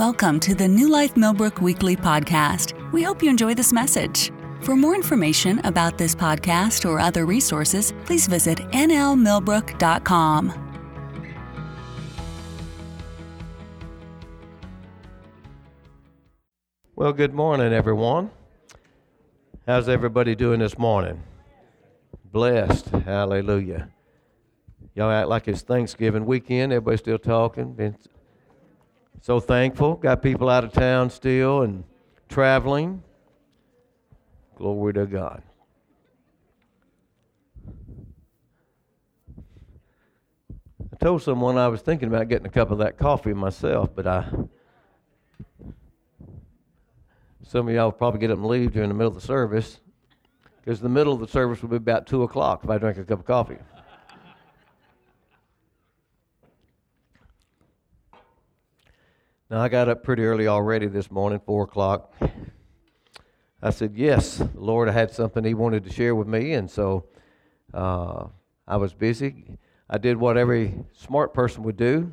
[0.00, 2.72] Welcome to the New Life Millbrook Weekly Podcast.
[2.90, 4.32] We hope you enjoy this message.
[4.62, 10.54] For more information about this podcast or other resources, please visit nlmillbrook.com.
[16.96, 18.30] Well, good morning, everyone.
[19.66, 21.22] How's everybody doing this morning?
[22.32, 22.88] Blessed.
[22.88, 23.90] Hallelujah.
[24.94, 26.72] Y'all act like it's Thanksgiving weekend.
[26.72, 27.74] Everybody still talking.
[27.74, 27.98] Been
[29.20, 29.94] so thankful.
[29.94, 31.84] Got people out of town still and
[32.28, 33.02] traveling.
[34.56, 35.42] Glory to God.
[40.92, 44.06] I told someone I was thinking about getting a cup of that coffee myself, but
[44.06, 44.26] I.
[47.42, 49.80] Some of y'all will probably get up and leave during the middle of the service,
[50.60, 53.04] because the middle of the service will be about two o'clock if I drink a
[53.04, 53.56] cup of coffee.
[59.50, 62.14] Now, I got up pretty early already this morning, 4 o'clock.
[63.60, 67.06] I said, Yes, the Lord had something He wanted to share with me, and so
[67.74, 68.26] uh,
[68.68, 69.58] I was busy.
[69.88, 72.12] I did what every smart person would do.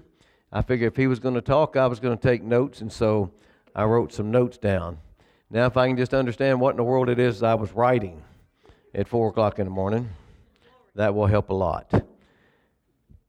[0.51, 2.91] I figured if He was going to talk, I was going to take notes, and
[2.91, 3.31] so
[3.75, 4.97] I wrote some notes down.
[5.51, 8.23] Now, if I can just understand what in the world it is I was writing
[8.95, 10.09] at 4 o'clock in the morning,
[10.95, 12.03] that will help a lot.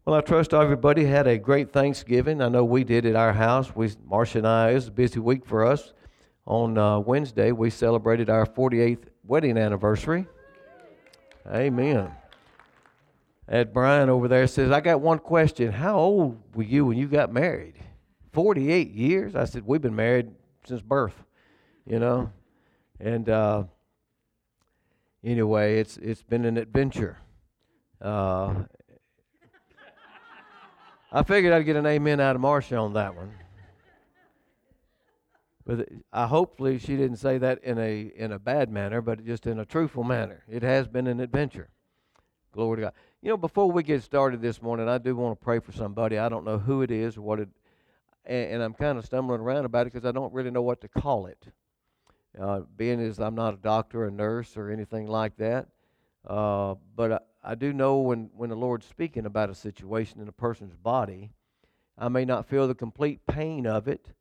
[0.09, 2.41] Well, I trust everybody had a great Thanksgiving.
[2.41, 3.77] I know we did at our house.
[3.77, 5.93] We, Marcia and I, it was a busy week for us.
[6.47, 10.27] On uh, Wednesday, we celebrated our 48th wedding anniversary.
[11.47, 12.11] Amen.
[13.51, 15.73] Ed Brian over there says, I got one question.
[15.73, 17.75] How old were you when you got married?
[18.33, 19.37] 48 years?
[19.37, 20.31] I said, We've been married
[20.65, 21.23] since birth,
[21.85, 22.33] you know?
[22.99, 23.65] And uh,
[25.23, 27.19] anyway, it's, it's been an adventure.
[28.01, 28.55] Uh,
[31.11, 33.33] I figured I'd get an amen out of Marcia on that one.
[35.65, 39.47] But I hopefully she didn't say that in a in a bad manner, but just
[39.47, 40.45] in a truthful manner.
[40.49, 41.69] It has been an adventure.
[42.53, 42.93] Glory to God.
[43.21, 46.19] You know, before we get started this morning, I do want to pray for somebody.
[46.19, 47.49] I don't know who it is or what it,
[48.25, 50.81] and, and I'm kind of stumbling around about it because I don't really know what
[50.81, 51.47] to call it.
[52.39, 55.69] Uh, being as I'm not a doctor, a nurse, or anything like that,
[56.27, 60.33] uh, but I, do know when, when the Lord's speaking about a situation in a
[60.33, 61.31] person's body,
[61.97, 64.13] I may not feel the complete pain of it,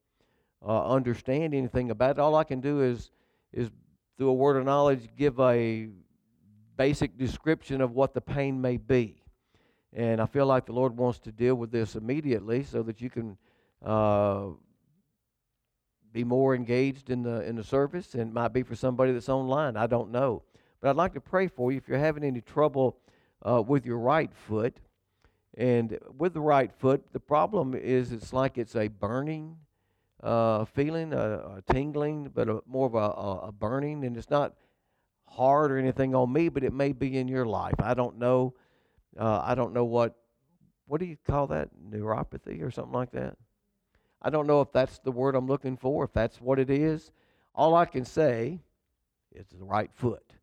[0.66, 2.20] uh, understand anything about it.
[2.20, 3.12] All I can do is,
[3.54, 3.70] is
[4.18, 5.90] through a word of knowledge, give a
[6.76, 9.22] basic description of what the pain may be.
[9.94, 13.10] And I feel like the Lord wants to deal with this immediately so that you
[13.10, 13.38] can
[13.84, 14.48] uh,
[16.12, 18.14] be more engaged in the in the service.
[18.14, 19.78] And it might be for somebody that's online.
[19.78, 20.44] I don't know.
[20.82, 22.98] But I'd like to pray for you if you're having any trouble
[23.48, 24.78] uh, with your right foot.
[25.58, 29.58] And with the right foot, the problem is it's like it's a burning
[30.22, 34.04] uh, feeling, a, a, tingling, but a, more of a, a, burning.
[34.04, 34.54] And it's not
[35.28, 37.76] hard or anything on me, but it may be in your life.
[37.80, 38.54] I don't know.
[39.18, 40.16] Uh, I don't know what,
[40.86, 41.70] what do you call that?
[41.90, 43.36] Neuropathy or something like that?
[44.22, 47.12] I don't know if that's the word I'm looking for, if that's what it is.
[47.56, 48.60] All I can say
[49.34, 50.34] is the right foot.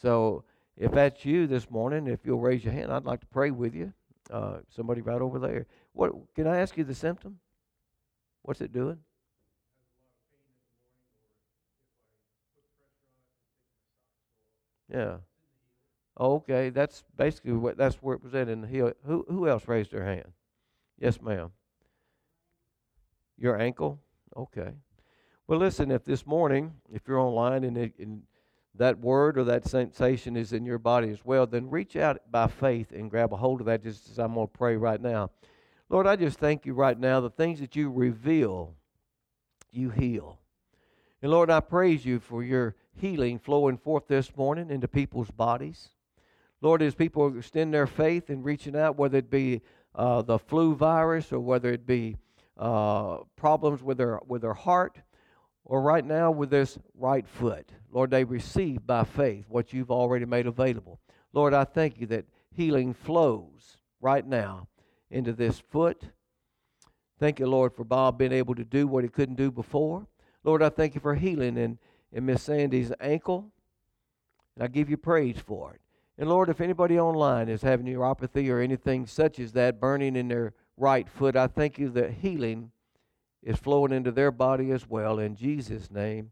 [0.00, 0.44] So
[0.76, 3.74] if that's you this morning, if you'll raise your hand, I'd like to pray with
[3.74, 3.92] you.
[4.30, 5.66] Uh, somebody right over there.
[5.92, 7.38] What can I ask you the symptom?
[8.42, 8.98] What's it doing?
[14.92, 15.16] Yeah.
[16.18, 18.92] Okay, that's basically what that's where it was at in the heel.
[19.06, 20.32] Who who else raised their hand?
[20.98, 21.50] Yes, ma'am.
[23.38, 23.98] Your ankle?
[24.36, 24.72] Okay.
[25.46, 25.90] Well, listen.
[25.90, 28.22] If this morning, if you're online and, it, and
[28.74, 32.46] that word or that sensation is in your body as well, then reach out by
[32.46, 35.30] faith and grab a hold of that just as I'm going to pray right now.
[35.88, 37.20] Lord, I just thank you right now.
[37.20, 38.74] The things that you reveal,
[39.70, 40.38] you heal.
[41.20, 45.90] And Lord, I praise you for your healing flowing forth this morning into people's bodies.
[46.62, 49.60] Lord, as people extend their faith and reaching out, whether it be
[49.94, 52.16] uh, the flu virus or whether it be
[52.56, 54.98] uh, problems with their with their heart,
[55.64, 57.70] or right now with this right foot.
[57.90, 61.00] Lord, they receive by faith what you've already made available.
[61.32, 64.68] Lord, I thank you that healing flows right now
[65.10, 66.02] into this foot.
[67.18, 70.06] Thank you, Lord, for Bob being able to do what he couldn't do before.
[70.44, 71.78] Lord, I thank you for healing in,
[72.12, 73.52] in Miss Sandy's ankle.
[74.56, 75.80] And I give you praise for it.
[76.18, 80.28] And Lord, if anybody online is having neuropathy or anything such as that burning in
[80.28, 82.70] their right foot, I thank you that healing
[83.42, 85.18] is flowing into their body as well.
[85.18, 86.30] In Jesus' name,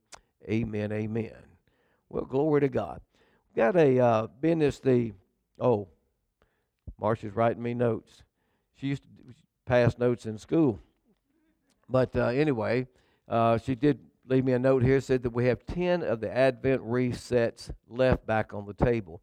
[0.48, 1.32] amen, amen.
[2.08, 3.00] Well, glory to God.
[3.54, 5.12] We Got a uh, business, the,
[5.58, 5.88] oh,
[7.00, 8.22] Marcia's writing me notes.
[8.76, 9.34] She used to
[9.66, 10.78] pass notes in school.
[11.88, 12.86] But uh, anyway,
[13.28, 13.98] uh, she did
[14.28, 15.00] leave me a note here.
[15.00, 19.20] Said that we have ten of the Advent resets left back on the table.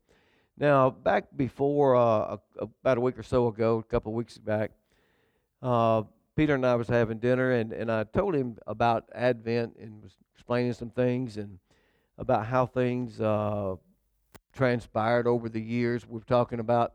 [0.58, 4.72] Now, back before uh, about a week or so ago, a couple of weeks back,
[5.62, 6.04] uh,
[6.38, 10.14] Peter and I was having dinner, and, and I told him about Advent and was
[10.36, 11.58] explaining some things and
[12.20, 13.76] about how things uh,
[14.54, 16.06] transpired over the years.
[16.08, 16.94] We're talking about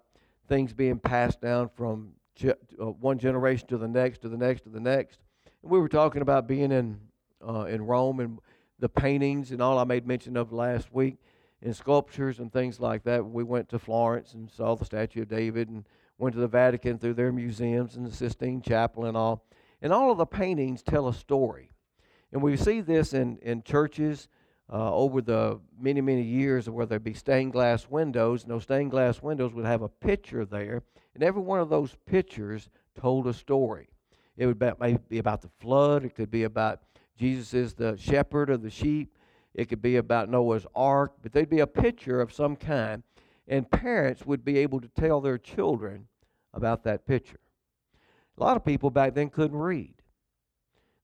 [0.49, 4.62] things being passed down from ge- uh, one generation to the next, to the next,
[4.62, 5.19] to the next.
[5.65, 7.00] And we were talking about being in
[7.44, 8.39] uh, in Rome and
[8.79, 11.17] the paintings and all I made mention of last week,
[11.61, 13.27] and sculptures and things like that.
[13.27, 15.85] We went to Florence and saw the statue of David and
[16.23, 19.45] went to the Vatican through their museums and the Sistine Chapel and all.
[19.83, 21.73] And all of the paintings tell a story.
[22.31, 24.29] And we see this in, in churches
[24.73, 28.93] uh, over the many, many years where there'd be stained glass windows, and those stained
[28.93, 30.85] glass windows would have a picture there,
[31.15, 33.89] and every one of those pictures told a story.
[34.37, 36.83] It would be, be about the flood, it could be about
[37.19, 39.19] Jesus is the shepherd of the sheep,
[39.55, 43.03] it could be about Noah's ark, but there'd be a picture of some kind,
[43.49, 46.07] and parents would be able to tell their children
[46.55, 47.41] about that picture.
[48.39, 49.95] A lot of people back then couldn't read.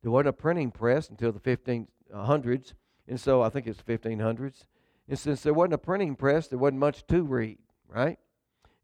[0.03, 2.75] There wasn't a printing press until the 1500s,
[3.07, 4.65] and so I think it's 1500s.
[5.09, 7.59] And since there wasn't a printing press, there wasn't much to read,
[7.89, 8.19] right?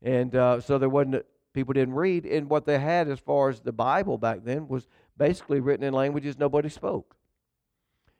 [0.02, 3.48] And uh, so there wasn't a, people didn't read, and what they had as far
[3.48, 7.16] as the Bible back then was basically written in languages nobody spoke.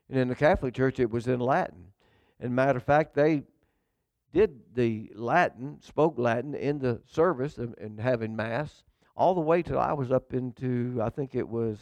[0.09, 1.89] And in the Catholic Church, it was in Latin.
[2.39, 3.45] And matter of fact, they
[4.35, 8.83] did the Latin, spoke Latin in the service and, and having Mass
[9.17, 11.79] all the way till I was up into, I think it was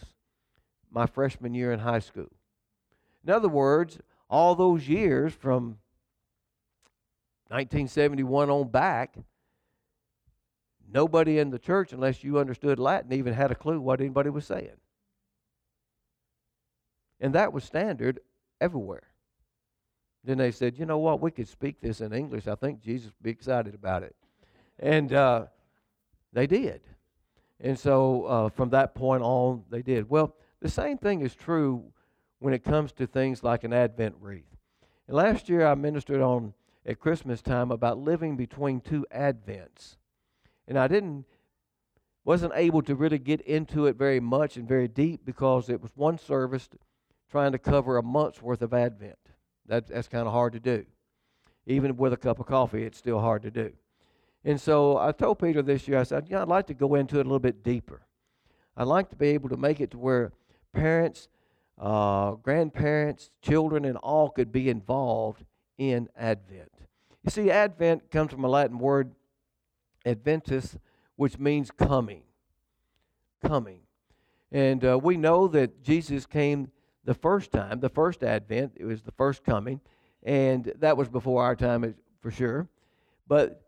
[0.90, 2.28] my freshman year in high school.
[3.25, 5.78] In other words, all those years from
[7.49, 9.16] 1971 on back,
[10.93, 14.44] nobody in the church, unless you understood Latin, even had a clue what anybody was
[14.44, 14.76] saying.
[17.19, 18.20] And that was standard
[18.60, 19.12] everywhere.
[20.24, 22.46] Then they said, you know what, we could speak this in English.
[22.46, 24.14] I think Jesus would be excited about it.
[24.78, 25.46] And uh,
[26.32, 26.80] they did.
[27.60, 30.08] And so uh, from that point on, they did.
[30.08, 31.84] Well, the same thing is true
[32.38, 34.56] when it comes to things like an Advent wreath.
[35.08, 36.54] And last year I ministered on
[36.86, 39.96] at Christmas time about living between two Advents.
[40.66, 41.25] And I didn't
[42.25, 45.90] wasn't able to really get into it very much and very deep because it was
[45.96, 46.68] one service
[47.30, 49.18] trying to cover a month's worth of Advent.
[49.67, 50.85] That, that's kind of hard to do.
[51.67, 53.73] Even with a cup of coffee, it's still hard to do.
[54.44, 57.19] And so I told Peter this year, I said, yeah, I'd like to go into
[57.19, 58.03] it a little bit deeper.
[58.76, 60.32] I'd like to be able to make it to where
[60.73, 61.29] parents,
[61.79, 65.44] uh, grandparents, children, and all could be involved
[65.79, 66.73] in Advent.
[67.23, 69.14] You see, Advent comes from a Latin word,
[70.05, 70.76] adventus,
[71.14, 72.23] which means coming.
[73.47, 73.81] Coming.
[74.50, 76.70] And uh, we know that Jesus came
[77.04, 79.81] the first time, the first advent, it was the first coming,
[80.22, 82.69] and that was before our time for sure.
[83.26, 83.62] But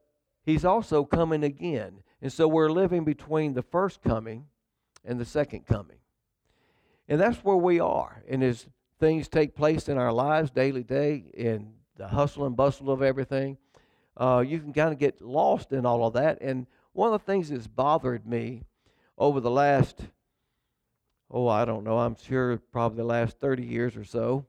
[0.45, 2.03] he's also coming again.
[2.23, 4.47] And so we're living between the first coming
[5.05, 5.99] and the second coming.
[7.09, 8.23] And that's where we are.
[8.29, 8.67] And as
[8.99, 13.59] things take place in our lives daily day in the hustle and bustle of everything,
[14.17, 16.39] uh, you can kind of get lost in all of that.
[16.41, 18.63] And one of the things that's bothered me
[19.19, 20.01] over the last
[21.35, 24.47] oh, I don't know, I'm sure probably the last 30 years or so,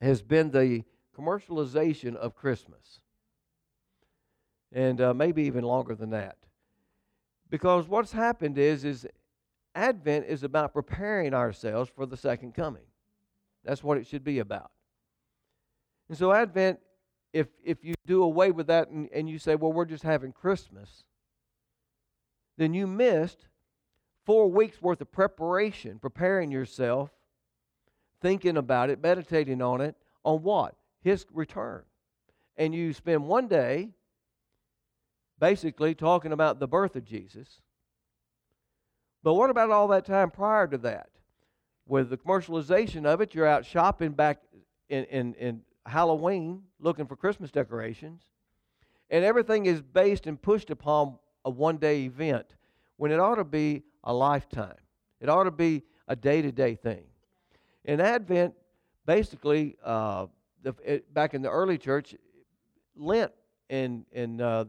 [0.00, 0.84] has been the
[1.18, 3.00] commercialization of Christmas.
[4.72, 6.36] And uh, maybe even longer than that.
[7.50, 9.06] Because what's happened is, is
[9.74, 12.84] Advent is about preparing ourselves for the second coming.
[13.64, 14.70] That's what it should be about.
[16.08, 16.78] And so Advent,
[17.32, 20.32] if if you do away with that and, and you say, well, we're just having
[20.32, 21.04] Christmas,
[22.56, 23.48] then you missed
[24.26, 27.10] four weeks worth of preparation, preparing yourself,
[28.20, 30.74] thinking about it, meditating on it, on what?
[31.00, 31.84] His return.
[32.56, 33.90] And you spend one day
[35.38, 37.60] basically talking about the birth of Jesus.
[39.22, 41.10] But what about all that time prior to that?
[41.86, 44.38] With the commercialization of it, you're out shopping back
[44.88, 48.22] in, in, in Halloween looking for Christmas decorations.
[49.08, 52.56] And everything is based and pushed upon a one day event
[52.96, 54.78] when it ought to be a lifetime.
[55.20, 57.04] It ought to be a day to day thing.
[57.84, 58.54] In Advent,
[59.04, 60.26] basically, uh,
[60.62, 62.14] the, it, back in the early church,
[62.96, 63.32] Lent
[63.68, 64.64] and, and uh,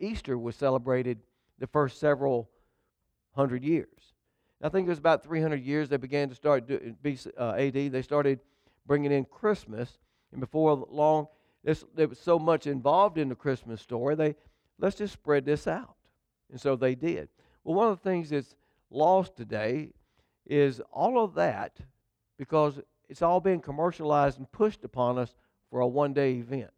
[0.00, 1.18] Easter was celebrated
[1.58, 2.48] the first several
[3.34, 4.14] hundred years.
[4.62, 7.92] I think it was about 300 years they began to start do, BC, uh, AD.
[7.92, 8.40] They started
[8.86, 9.98] bringing in Christmas,
[10.32, 11.26] and before long,
[11.62, 14.14] this, there was so much involved in the Christmas story.
[14.14, 14.34] They
[14.78, 15.96] let's just spread this out,
[16.50, 17.28] and so they did.
[17.64, 18.54] Well, one of the things that's
[18.90, 19.92] lost today
[20.46, 21.78] is all of that
[22.38, 25.34] because it's all being commercialized and pushed upon us
[25.70, 26.70] for a one day event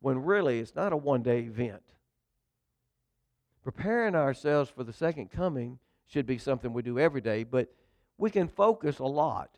[0.00, 1.82] when really it's not a one day event.
[3.62, 7.72] Preparing ourselves for the second coming should be something we do every day, but
[8.18, 9.50] we can focus a lot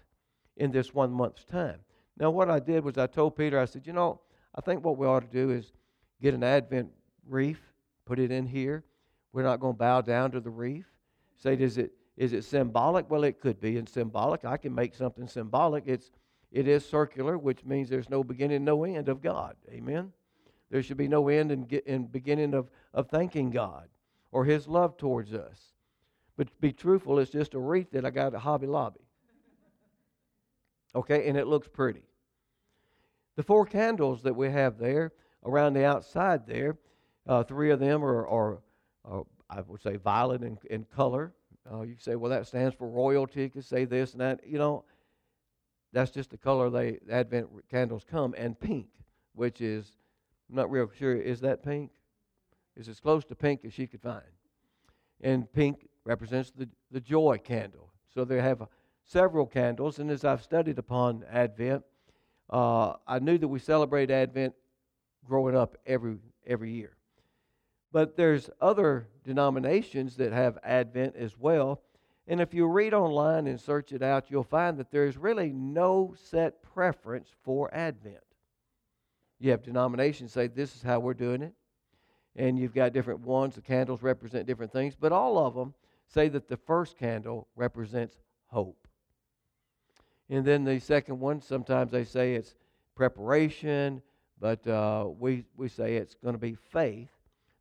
[0.56, 1.78] in this one month's time.
[2.18, 4.20] Now, what I did was I told Peter, I said, you know,
[4.54, 5.72] I think what we ought to do is
[6.20, 6.90] get an Advent
[7.26, 7.60] wreath,
[8.04, 8.84] put it in here.
[9.32, 10.91] We're not going to bow down to the wreath.
[11.42, 13.10] Say, is it is it symbolic?
[13.10, 14.44] Well, it could be And symbolic.
[14.44, 15.84] I can make something symbolic.
[15.86, 16.10] It's
[16.52, 19.56] it is circular, which means there's no beginning, no end of God.
[19.70, 20.12] Amen.
[20.70, 23.88] There should be no end in, in beginning of, of thanking God
[24.30, 25.72] or His love towards us.
[26.36, 29.00] But to be truthful, it's just a wreath that I got at Hobby Lobby.
[30.94, 32.04] Okay, and it looks pretty.
[33.36, 35.12] The four candles that we have there
[35.44, 36.76] around the outside there,
[37.26, 38.58] uh, three of them are, are,
[39.04, 41.32] are, I would say, violet in, in color.
[41.70, 43.42] Uh, you say, well, that stands for royalty.
[43.42, 44.40] You could say this and that.
[44.46, 44.84] You know,
[45.92, 48.34] that's just the color they Advent candles come.
[48.36, 48.86] And pink,
[49.34, 49.96] which is,
[50.48, 51.90] I'm not real sure, is that pink?
[52.76, 54.22] Is as close to pink as she could find.
[55.20, 57.92] And pink represents the, the joy candle.
[58.14, 58.66] So they have
[59.04, 59.98] several candles.
[59.98, 61.84] And as I've studied upon Advent,
[62.48, 64.54] uh, I knew that we celebrate Advent
[65.24, 66.16] growing up every
[66.46, 66.96] every year.
[67.92, 71.82] But there's other denominations that have Advent as well.
[72.26, 76.14] And if you read online and search it out, you'll find that there's really no
[76.18, 78.16] set preference for Advent.
[79.38, 81.52] You have denominations say this is how we're doing it.
[82.34, 83.56] And you've got different ones.
[83.56, 84.94] The candles represent different things.
[84.98, 85.74] But all of them
[86.06, 88.86] say that the first candle represents hope.
[90.30, 92.54] And then the second one, sometimes they say it's
[92.94, 94.00] preparation,
[94.40, 97.10] but uh, we, we say it's going to be faith.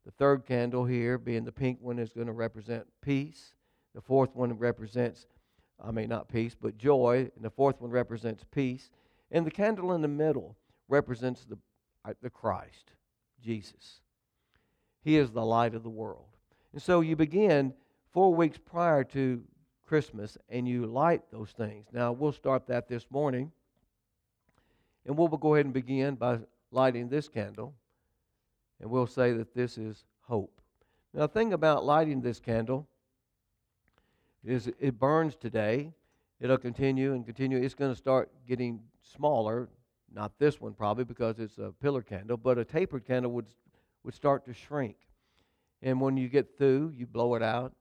[0.05, 3.53] The third candle here, being the pink one, is going to represent peace.
[3.93, 5.27] The fourth one represents,
[5.83, 7.29] I mean, not peace, but joy.
[7.35, 8.89] And the fourth one represents peace.
[9.31, 11.57] And the candle in the middle represents the,
[12.03, 12.93] uh, the Christ,
[13.43, 14.01] Jesus.
[15.03, 16.25] He is the light of the world.
[16.73, 17.73] And so you begin
[18.11, 19.43] four weeks prior to
[19.85, 21.87] Christmas and you light those things.
[21.91, 23.51] Now, we'll start that this morning.
[25.05, 26.39] And we'll go ahead and begin by
[26.71, 27.73] lighting this candle.
[28.81, 30.61] And we'll say that this is hope.
[31.13, 32.87] Now, the thing about lighting this candle
[34.43, 35.93] is it burns today.
[36.39, 37.61] It'll continue and continue.
[37.61, 39.69] It's going to start getting smaller.
[40.13, 43.45] Not this one, probably, because it's a pillar candle, but a tapered candle would,
[44.03, 44.97] would start to shrink.
[45.81, 47.73] And when you get through, you blow it out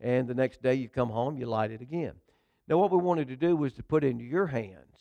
[0.00, 2.12] and the next day you come home, you light it again.
[2.68, 4.95] Now, what we wanted to do was to put into your hands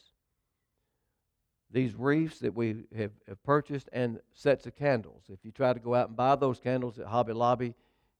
[1.75, 5.23] these wreaths that we have, have purchased and sets of candles.
[5.27, 7.75] If you try to go out and buy those candles at Hobby Lobby,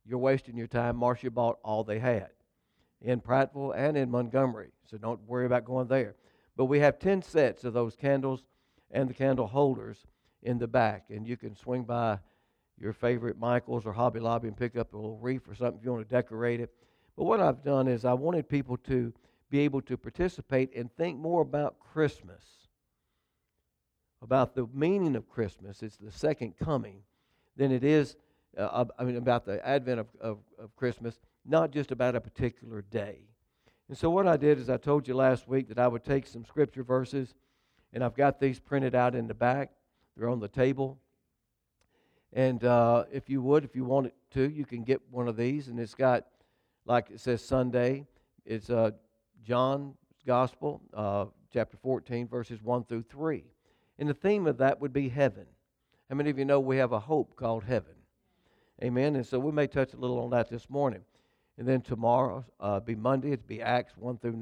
[0.05, 0.97] you're wasting your time.
[0.97, 2.31] Marcia bought all they had
[3.01, 6.15] in Prattville and in Montgomery, so don't worry about going there.
[6.57, 8.43] But we have 10 sets of those candles
[8.91, 9.99] and the candle holders
[10.43, 12.19] in the back, and you can swing by
[12.77, 15.85] your favorite Michaels or Hobby Lobby and pick up a little wreath or something if
[15.85, 16.73] you want to decorate it.
[17.15, 19.13] But what I've done is I wanted people to
[19.49, 22.43] be able to participate and think more about Christmas,
[24.21, 25.83] about the meaning of Christmas.
[25.83, 27.01] It's the second coming
[27.55, 28.15] than it is,
[28.57, 32.81] uh, I mean, about the advent of, of, of Christmas, not just about a particular
[32.81, 33.19] day.
[33.87, 36.25] And so what I did is I told you last week that I would take
[36.25, 37.33] some scripture verses,
[37.93, 39.71] and I've got these printed out in the back.
[40.17, 40.97] They're on the table.
[42.33, 45.67] And uh, if you would, if you wanted to, you can get one of these.
[45.67, 46.25] And it's got,
[46.85, 48.05] like it says Sunday,
[48.45, 48.91] it's uh,
[49.43, 49.95] John's
[50.25, 53.43] Gospel, uh, chapter 14, verses 1 through 3.
[53.97, 55.45] And the theme of that would be heaven.
[56.09, 57.93] How many of you know we have a hope called heaven?
[58.83, 59.15] Amen.
[59.15, 61.01] And so we may touch a little on that this morning.
[61.57, 64.41] And then tomorrow, uh, be Monday, it'd be Acts 1 through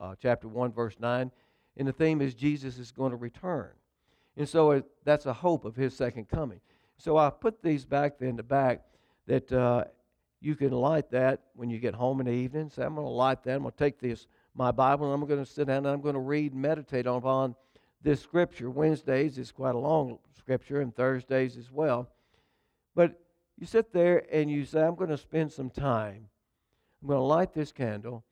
[0.00, 1.30] uh, chapter 1, verse 9.
[1.76, 3.70] And the theme is Jesus is going to return.
[4.36, 6.60] And so it, that's a hope of his second coming.
[6.96, 8.82] So I put these back in the back
[9.26, 9.84] that uh,
[10.40, 12.70] you can light that when you get home in the evening.
[12.70, 13.56] So I'm going to light that.
[13.56, 16.00] I'm going to take this, my Bible, and I'm going to sit down and I'm
[16.00, 17.54] going to read and meditate upon
[18.02, 18.70] this scripture.
[18.70, 22.08] Wednesdays is quite a long scripture, and Thursdays as well.
[22.94, 23.20] But
[23.58, 26.28] you sit there and you say, I'm going to spend some time.
[27.02, 28.24] I'm going to light this candle,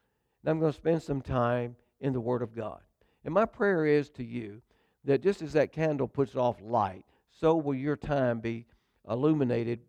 [0.42, 2.80] and I'm going to spend some time in the Word of God.
[3.24, 4.62] And my prayer is to you
[5.04, 8.66] that just as that candle puts off light, so will your time be
[9.08, 9.80] illuminated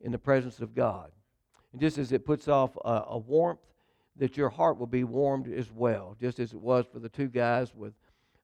[0.00, 1.10] in the presence of God.
[1.72, 3.60] And just as it puts off a, a warmth,
[4.16, 7.28] that your heart will be warmed as well, just as it was for the two
[7.28, 7.92] guys with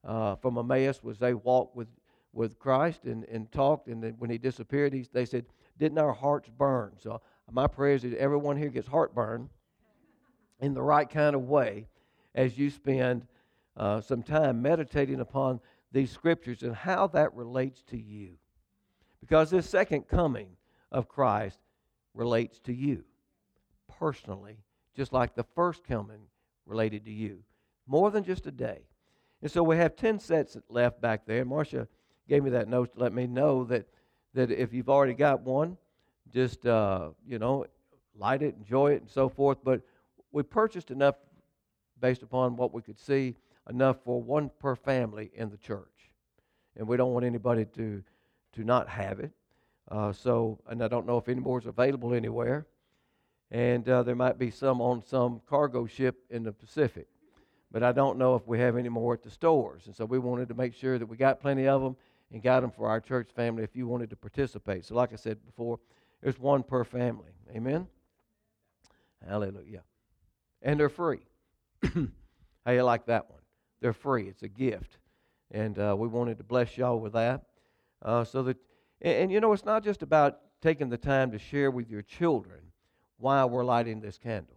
[0.04, 1.88] uh, from Emmaus, was they walked with
[2.35, 5.44] with Christ and, and talked, and then when he disappeared, he, they said,
[5.78, 9.50] "Didn't our hearts burn?" So my prayer is that everyone here gets heartburn
[10.61, 11.88] in the right kind of way,
[12.35, 13.26] as you spend
[13.76, 15.61] uh, some time meditating upon
[15.92, 18.30] these scriptures and how that relates to you.
[19.21, 20.49] Because this second coming
[20.90, 21.59] of Christ
[22.14, 23.04] relates to you
[23.99, 24.56] personally,
[24.97, 26.23] just like the first coming
[26.66, 27.42] related to you.
[27.87, 28.82] More than just a day.
[29.42, 31.44] And so we have 10 sets left back there.
[31.44, 31.88] Marcia
[32.28, 33.87] gave me that note to let me know that,
[34.34, 35.76] that if you've already got one,
[36.32, 37.66] just, uh, you know,
[38.14, 39.58] light it, enjoy it, and so forth.
[39.64, 39.82] But
[40.30, 41.16] we purchased enough
[42.00, 43.34] based upon what we could see,
[43.68, 45.88] enough for one per family in the church.
[46.76, 48.02] And we don't want anybody to,
[48.54, 49.32] to not have it.
[49.90, 52.66] Uh, so, and I don't know if any more is available anywhere.
[53.50, 57.08] And uh, there might be some on some cargo ship in the Pacific.
[57.73, 59.87] But I don't know if we have any more at the stores.
[59.87, 61.97] And so we wanted to make sure that we got plenty of them
[62.31, 64.85] and got them for our church family if you wanted to participate.
[64.85, 65.81] So, like I said before,
[66.23, 67.33] there's one per family.
[67.57, 67.87] Amen?
[69.26, 69.83] Hallelujah.
[70.61, 71.21] And they're free.
[71.83, 73.41] How you like that one?
[73.81, 74.29] They're free.
[74.29, 74.99] It's a gift.
[75.50, 77.45] And uh, we wanted to bless y'all with that.
[78.02, 78.59] Uh, so that,
[79.00, 82.02] and, and you know, it's not just about taking the time to share with your
[82.02, 82.61] children
[83.17, 84.57] why we're lighting this candle.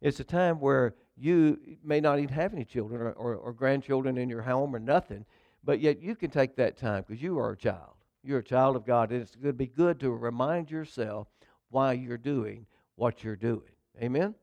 [0.00, 4.18] It's a time where you may not even have any children or, or, or grandchildren
[4.18, 5.24] in your home or nothing,
[5.62, 7.94] but yet you can take that time because you are a child.
[8.22, 11.28] You're a child of God, and it's going to be good to remind yourself
[11.70, 12.66] why you're doing
[12.96, 13.62] what you're doing.
[14.02, 14.34] Amen?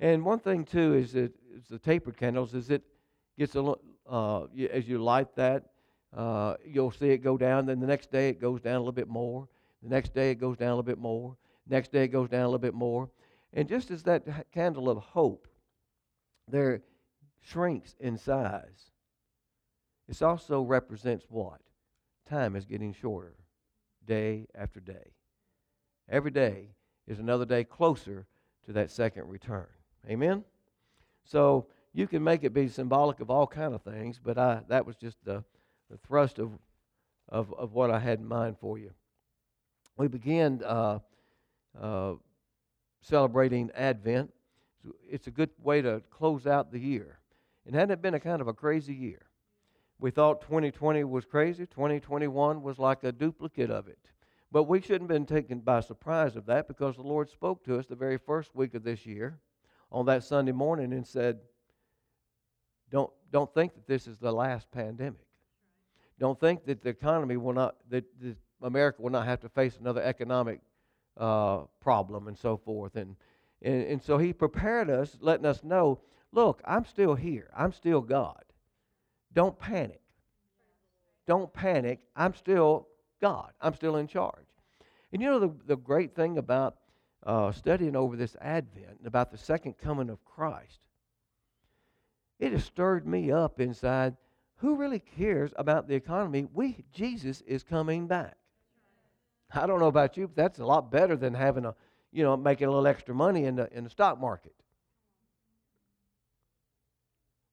[0.00, 2.82] And one thing, too, is that is the tapered candles, is it
[3.38, 3.74] gets a
[4.08, 5.64] uh, as you light that,
[6.16, 7.66] uh, you'll see it go down.
[7.66, 9.48] Then the next day it goes down a little bit more.
[9.82, 11.36] The next day it goes down a little bit more.
[11.68, 13.10] Next day it goes down a little bit more.
[13.52, 15.46] And just as that candle of hope,
[16.50, 16.82] there
[17.40, 18.90] shrinks in size.
[20.06, 21.60] This also represents what?
[22.28, 23.34] Time is getting shorter,
[24.06, 25.12] day after day.
[26.08, 26.70] Every day
[27.06, 28.26] is another day closer
[28.66, 29.66] to that second return.
[30.08, 30.44] Amen?
[31.24, 34.86] So you can make it be symbolic of all kind of things, but I, that
[34.86, 35.44] was just the,
[35.90, 36.52] the thrust of,
[37.28, 38.90] of, of what I had in mind for you.
[39.96, 41.00] We began uh,
[41.80, 42.14] uh,
[43.02, 44.32] celebrating Advent.
[45.08, 47.18] It's a good way to close out the year.
[47.66, 49.26] And hadn't it been a kind of a crazy year?
[50.00, 51.66] We thought 2020 was crazy.
[51.66, 53.98] 2021 was like a duplicate of it.
[54.50, 57.78] But we shouldn't have been taken by surprise of that because the Lord spoke to
[57.78, 59.38] us the very first week of this year
[59.90, 61.40] on that Sunday morning and said,
[62.90, 65.26] Don't, don't think that this is the last pandemic.
[66.18, 68.04] Don't think that the economy will not, that
[68.62, 70.60] America will not have to face another economic
[71.16, 72.96] uh, problem and so forth.
[72.96, 73.16] And,
[73.62, 76.00] and, and so he prepared us, letting us know
[76.32, 78.44] look, I'm still here, I'm still God.
[79.32, 80.00] Don't panic.
[81.26, 82.00] Don't panic.
[82.16, 82.88] I'm still
[83.20, 83.52] God.
[83.60, 84.46] I'm still in charge.
[85.12, 86.76] And you know the, the great thing about
[87.24, 90.80] uh, studying over this Advent about the second coming of Christ,
[92.38, 94.16] it has stirred me up inside.
[94.56, 96.46] Who really cares about the economy?
[96.52, 98.36] We Jesus is coming back.
[99.52, 101.74] I don't know about you, but that's a lot better than having a,
[102.12, 104.54] you know, making a little extra money in the in the stock market.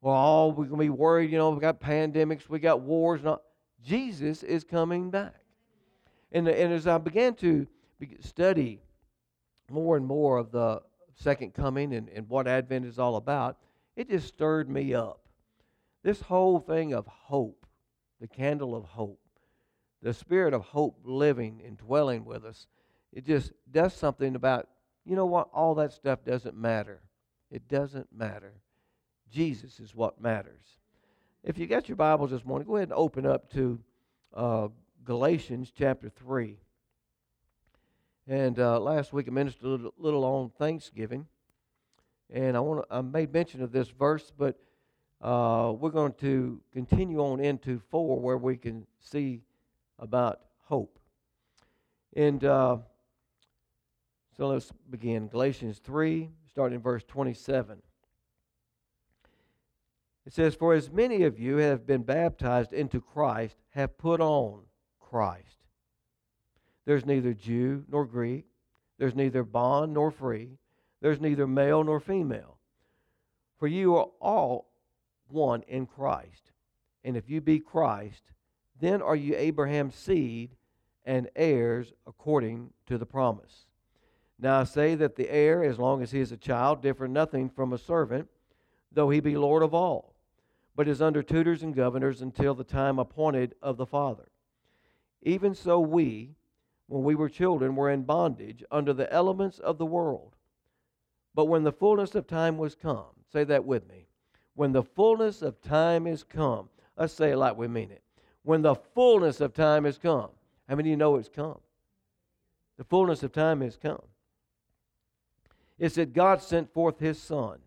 [0.02, 3.24] Well, we're going to be worried, you know, we got pandemics, we got wars.
[3.24, 3.42] Not.
[3.84, 5.34] Jesus is coming back.
[6.32, 7.66] And, and as I began to
[8.20, 8.82] study
[9.70, 10.82] more and more of the
[11.16, 13.58] second coming and, and what Advent is all about,
[13.96, 15.22] it just stirred me up.
[16.04, 17.66] This whole thing of hope,
[18.22, 19.20] the candle of hope,
[20.02, 22.68] the spirit of hope living and dwelling with us,
[23.16, 24.68] it just does something about,
[25.06, 27.00] you know what, all that stuff doesn't matter.
[27.50, 28.52] It doesn't matter.
[29.32, 30.80] Jesus is what matters.
[31.42, 33.80] If you got your Bibles this morning, go ahead and open up to
[34.34, 34.68] uh,
[35.06, 36.58] Galatians chapter 3.
[38.28, 41.26] And uh, last week I ministered a little, little, on Thanksgiving.
[42.30, 44.60] And I, want I made mention of this verse, but
[45.22, 49.42] uh, we're going to continue on into 4 where we can see
[50.00, 51.00] about hope.
[52.14, 52.78] And uh,
[54.38, 55.28] so let's begin.
[55.28, 57.82] Galatians 3, starting in verse 27.
[60.26, 64.62] It says, For as many of you have been baptized into Christ have put on
[65.00, 65.60] Christ.
[66.86, 68.46] There's neither Jew nor Greek,
[68.98, 70.58] there's neither bond nor free,
[71.02, 72.58] there's neither male nor female.
[73.58, 74.68] For you are all
[75.28, 76.52] one in Christ.
[77.04, 78.24] And if you be Christ,
[78.80, 80.56] then are you Abraham's seed
[81.06, 83.65] and heirs according to the promise.
[84.40, 87.50] Now I say that the heir, as long as he is a child, differ nothing
[87.50, 88.28] from a servant,
[88.92, 90.16] though he be Lord of all
[90.76, 94.28] but is under tutors and governors until the time appointed of the Father.
[95.22, 96.36] Even so, we,
[96.88, 100.36] when we were children, were in bondage under the elements of the world.
[101.34, 104.06] But when the fullness of time was come, Say that with me.
[104.54, 106.70] When the fullness of time is come.
[106.96, 108.02] Let's say it like we mean it.
[108.44, 110.30] When the fullness of time has come.
[110.70, 111.60] How many of you know it's come?
[112.78, 114.04] The fullness of time has come.
[115.78, 117.60] It's that God sent forth his Son,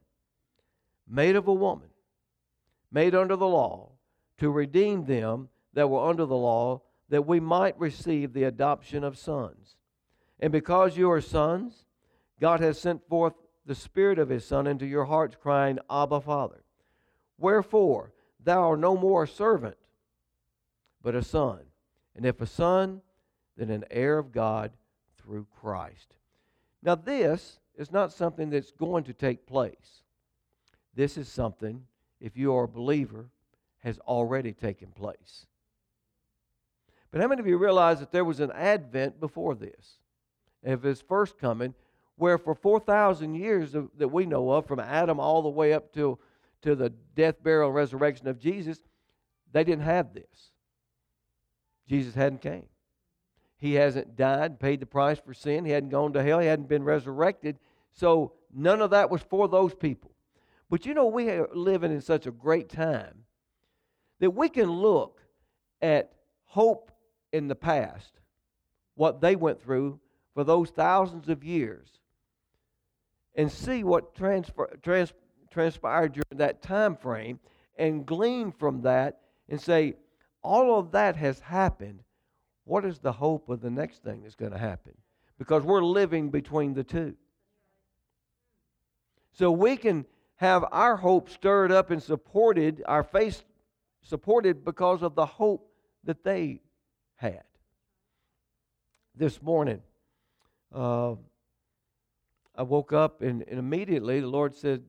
[1.06, 1.88] made of a woman,
[2.90, 3.90] made under the law,
[4.38, 9.18] to redeem them that were under the law, that we might receive the adoption of
[9.18, 9.76] sons.
[10.40, 11.84] And because you are sons,
[12.40, 13.34] God has sent forth
[13.66, 16.62] the Spirit of His Son into your hearts, crying, Abba, Father.
[17.38, 19.76] Wherefore, thou art no more a servant,
[21.02, 21.60] but a son.
[22.16, 23.02] And if a son,
[23.56, 24.72] then an heir of God
[25.18, 26.14] through Christ.
[26.82, 30.02] Now, this is not something that's going to take place.
[30.94, 31.84] This is something,
[32.20, 33.30] if you are a believer,
[33.78, 35.46] has already taken place.
[37.10, 39.98] But how many of you realize that there was an advent before this,
[40.64, 41.72] of his first coming,
[42.16, 46.18] where for 4,000 years that we know of, from Adam all the way up to,
[46.62, 48.80] to the death, burial, and resurrection of Jesus,
[49.52, 50.50] they didn't have this.
[51.86, 52.66] Jesus hadn't came.
[53.58, 55.64] He hasn't died, paid the price for sin.
[55.64, 56.38] He hadn't gone to hell.
[56.38, 57.58] He hadn't been resurrected.
[57.92, 60.12] So none of that was for those people.
[60.70, 63.24] But you know, we are living in such a great time
[64.20, 65.22] that we can look
[65.80, 66.12] at
[66.44, 66.90] hope
[67.32, 68.12] in the past,
[68.94, 69.98] what they went through
[70.34, 71.88] for those thousands of years,
[73.34, 75.12] and see what transfer, trans,
[75.50, 77.38] transpired during that time frame
[77.76, 79.94] and glean from that and say,
[80.42, 82.00] all of that has happened.
[82.68, 84.92] What is the hope of the next thing that's going to happen?
[85.38, 87.14] Because we're living between the two.
[89.32, 90.04] So we can
[90.36, 93.42] have our hope stirred up and supported, our faith
[94.02, 95.72] supported because of the hope
[96.04, 96.60] that they
[97.16, 97.44] had.
[99.14, 99.80] This morning,
[100.74, 101.14] uh,
[102.54, 104.82] I woke up and, and, immediately the Lord said,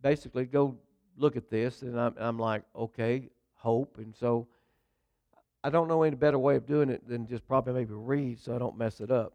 [0.00, 0.78] basically, go
[1.18, 1.82] look at this.
[1.82, 3.98] And I'm, I'm like, okay, hope.
[3.98, 4.48] And so
[5.66, 8.54] I don't know any better way of doing it than just probably maybe read so
[8.54, 9.32] I don't mess it up.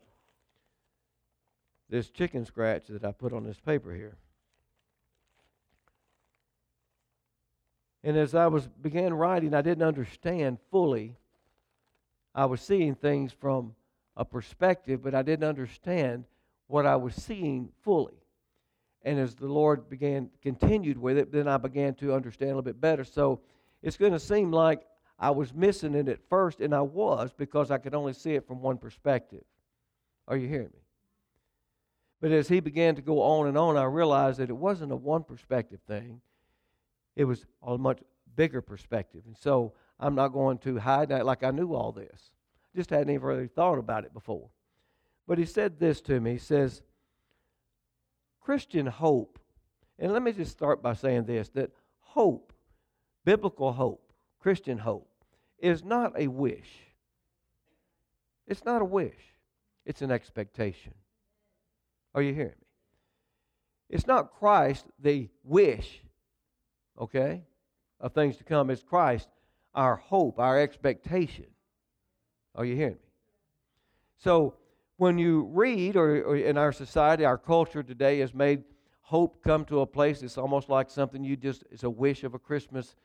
[1.89, 4.15] This chicken scratch that I put on this paper here.
[8.01, 11.17] And as I was began writing, I didn't understand fully.
[12.33, 13.75] I was seeing things from
[14.15, 16.23] a perspective, but I didn't understand
[16.67, 18.23] what I was seeing fully.
[19.03, 22.61] And as the Lord began continued with it, then I began to understand a little
[22.61, 23.03] bit better.
[23.03, 23.41] So
[23.83, 24.83] it's going to seem like
[25.21, 28.47] I was missing it at first, and I was because I could only see it
[28.47, 29.43] from one perspective.
[30.27, 30.81] Are you hearing me?
[32.19, 34.95] But as he began to go on and on, I realized that it wasn't a
[34.95, 36.21] one perspective thing.
[37.15, 37.99] It was a much
[38.35, 39.21] bigger perspective.
[39.27, 42.31] And so I'm not going to hide that like I knew all this.
[42.75, 44.49] Just hadn't even really thought about it before.
[45.27, 46.33] But he said this to me.
[46.33, 46.81] He says,
[48.39, 49.39] Christian hope,
[49.99, 52.53] and let me just start by saying this that hope,
[53.23, 55.10] biblical hope, Christian hope,
[55.61, 56.69] is not a wish.
[58.47, 59.37] It's not a wish,
[59.85, 60.93] it's an expectation.
[62.13, 62.67] Are you hearing me?
[63.89, 66.01] It's not Christ, the wish,
[66.99, 67.43] okay,
[67.99, 68.69] of things to come.
[68.69, 69.29] It's Christ,
[69.73, 71.45] our hope, our expectation.
[72.55, 73.11] Are you hearing me?
[74.17, 74.55] So
[74.97, 78.63] when you read, or, or, in our society, our culture today has made
[79.01, 82.33] hope come to a place it's almost like something you just, it's a wish of
[82.33, 82.95] a Christmas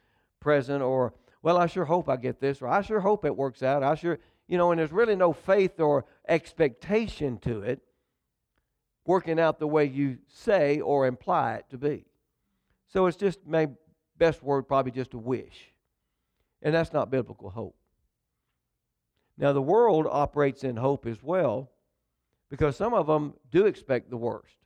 [0.40, 1.14] present, or,
[1.46, 3.84] well, I sure hope I get this, or I sure hope it works out.
[3.84, 7.80] I sure, you know, and there's really no faith or expectation to it
[9.04, 12.04] working out the way you say or imply it to be.
[12.88, 13.68] So it's just, my
[14.18, 15.70] best word, probably just a wish.
[16.62, 17.76] And that's not biblical hope.
[19.38, 21.70] Now, the world operates in hope as well
[22.50, 24.56] because some of them do expect the worst,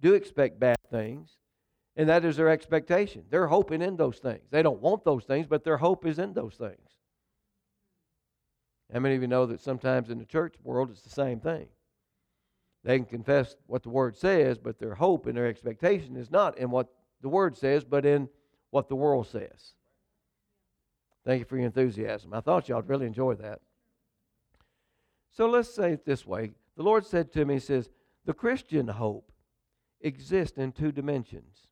[0.00, 1.30] do expect bad things,
[1.96, 3.24] and that is their expectation.
[3.30, 4.44] They're hoping in those things.
[4.50, 6.90] They don't want those things, but their hope is in those things.
[8.92, 11.68] How many of you know that sometimes in the church world it's the same thing?
[12.84, 16.56] They can confess what the Word says, but their hope and their expectation is not
[16.58, 16.88] in what
[17.20, 18.28] the Word says, but in
[18.70, 19.74] what the world says.
[21.24, 22.32] Thank you for your enthusiasm.
[22.32, 23.60] I thought y'all would really enjoy that.
[25.32, 26.52] So let's say it this way.
[26.76, 27.90] The Lord said to me, He says,
[28.24, 29.32] the Christian hope
[30.00, 31.65] exists in two dimensions.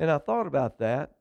[0.00, 1.12] And I thought about that.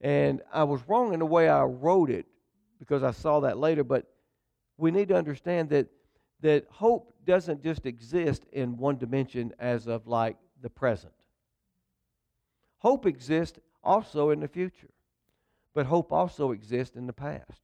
[0.00, 2.26] And I was wrong in the way I wrote it
[2.78, 4.06] because I saw that later, but
[4.76, 5.88] we need to understand that
[6.40, 11.12] that hope doesn't just exist in one dimension as of like the present.
[12.78, 14.90] Hope exists also in the future,
[15.74, 17.60] but hope also exists in the past.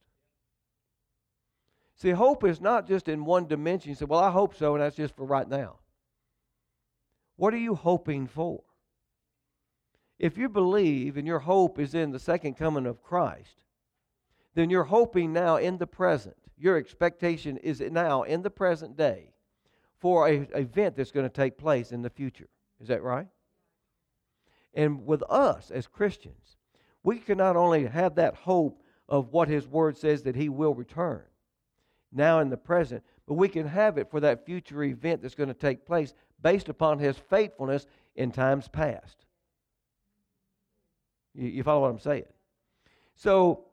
[1.95, 3.91] See, hope is not just in one dimension.
[3.91, 5.77] You say, well, I hope so, and that's just for right now.
[7.37, 8.64] What are you hoping for?
[10.17, 13.57] If you believe and your hope is in the second coming of Christ,
[14.53, 16.37] then you're hoping now in the present.
[16.57, 19.33] Your expectation is now in the present day
[19.99, 22.47] for a event that's going to take place in the future.
[22.79, 23.27] Is that right?
[24.73, 26.57] And with us as Christians,
[27.03, 30.73] we can not only have that hope of what His Word says that He will
[30.73, 31.23] return
[32.11, 35.49] now in the present, but we can have it for that future event that's going
[35.49, 39.24] to take place based upon His faithfulness in times past.
[41.35, 42.25] You, you follow what I'm saying?
[43.15, 43.65] So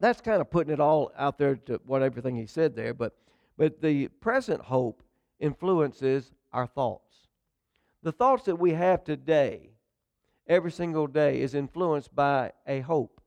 [0.00, 3.14] that's kind of putting it all out there to what everything he said there, but
[3.56, 5.02] but the present hope
[5.40, 7.26] influences our thoughts.
[8.02, 9.70] The thoughts that we have today,
[10.46, 13.20] every single day, is influenced by a hope.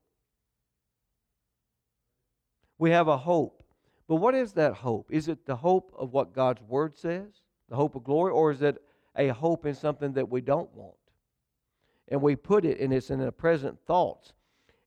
[2.78, 3.64] We have a hope.
[4.08, 5.12] But what is that hope?
[5.12, 8.62] Is it the hope of what God's Word says, the hope of glory, or is
[8.62, 8.82] it
[9.16, 10.96] a hope in something that we don't want?
[12.12, 14.34] And we put it, and it's in the present thoughts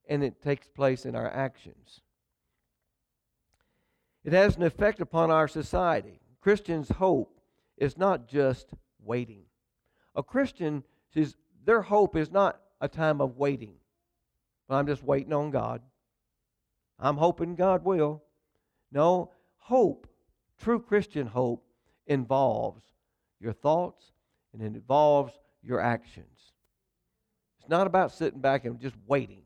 [0.09, 2.01] and it takes place in our actions.
[4.25, 6.21] It has an effect upon our society.
[6.41, 7.41] Christians' hope
[7.77, 9.45] is not just waiting.
[10.15, 13.75] A Christian says their hope is not a time of waiting.
[14.69, 15.83] I'm just waiting on God.
[16.99, 18.23] I'm hoping God will.
[18.93, 20.07] No, hope,
[20.59, 21.67] true Christian hope,
[22.07, 22.83] involves
[23.41, 24.13] your thoughts
[24.53, 25.33] and it involves
[25.63, 26.54] your actions.
[27.64, 29.40] It's not about sitting back and just waiting.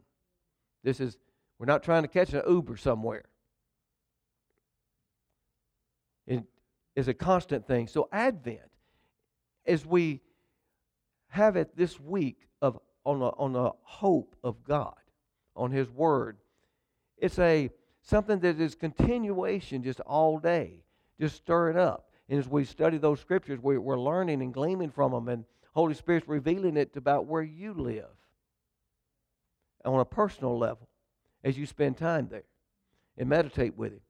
[0.82, 1.16] This is,
[1.56, 3.26] we're not trying to catch an Uber somewhere.
[6.26, 6.42] It
[6.96, 7.86] is a constant thing.
[7.86, 8.58] So, Advent,
[9.66, 10.20] as we
[11.28, 14.96] have it this week of on the, on the hope of God,
[15.54, 16.38] on His Word,
[17.18, 17.70] it's a
[18.02, 20.82] something that is continuation just all day.
[21.20, 22.10] Just stir it up.
[22.28, 25.44] And as we study those scriptures, we, we're learning and gleaming from them, and
[25.78, 28.10] Holy Spirit's revealing it about where you live
[29.84, 30.88] on a personal level
[31.44, 32.42] as you spend time there
[33.16, 34.00] and meditate with Him.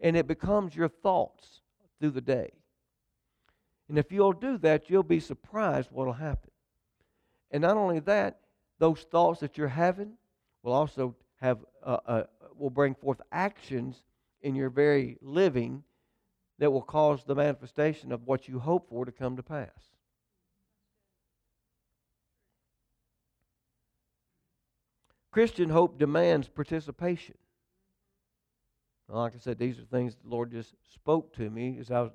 [0.00, 1.60] And it becomes your thoughts
[2.00, 2.52] through the day.
[3.90, 6.50] And if you'll do that, you'll be surprised what will happen.
[7.50, 8.40] And not only that,
[8.78, 10.12] those thoughts that you're having
[10.62, 12.22] will also have uh, uh,
[12.56, 14.02] will bring forth actions
[14.40, 15.82] in your very living
[16.58, 19.97] that will cause the manifestation of what you hope for to come to pass.
[25.38, 27.36] Christian hope demands participation.
[29.08, 32.10] Like I said, these are things the Lord just spoke to me as I was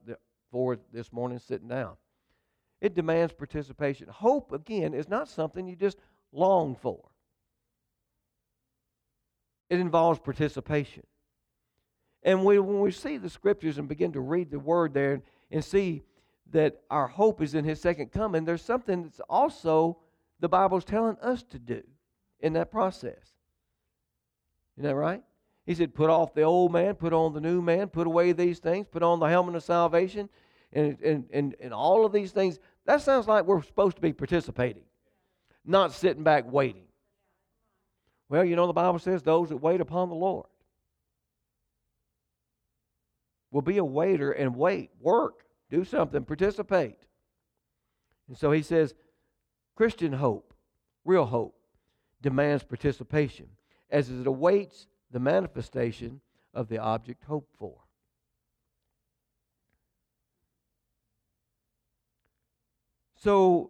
[0.51, 1.93] forward this morning sitting down.
[2.81, 4.09] It demands participation.
[4.09, 5.99] Hope, again, is not something you just
[6.33, 6.99] long for,
[9.69, 11.03] it involves participation.
[12.23, 15.23] And we, when we see the scriptures and begin to read the word there and,
[15.49, 16.03] and see
[16.51, 19.97] that our hope is in his second coming, there's something that's also
[20.41, 21.83] the Bible's telling us to do
[22.43, 23.17] in that process.
[24.77, 25.23] Isn't that right?
[25.65, 28.59] He said, Put off the old man, put on the new man, put away these
[28.59, 30.29] things, put on the helmet of salvation,
[30.73, 32.59] and, and, and, and all of these things.
[32.85, 34.83] That sounds like we're supposed to be participating,
[35.65, 36.83] not sitting back waiting.
[38.29, 40.47] Well, you know, the Bible says those that wait upon the Lord
[43.51, 46.97] will be a waiter and wait, work, do something, participate.
[48.27, 48.95] And so he says,
[49.75, 50.53] Christian hope,
[51.05, 51.55] real hope,
[52.23, 53.45] demands participation
[53.91, 56.21] as it awaits the manifestation
[56.53, 57.75] of the object hoped for.
[63.17, 63.69] So,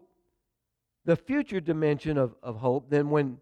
[1.06, 3.38] the future dimension of, of hope, then when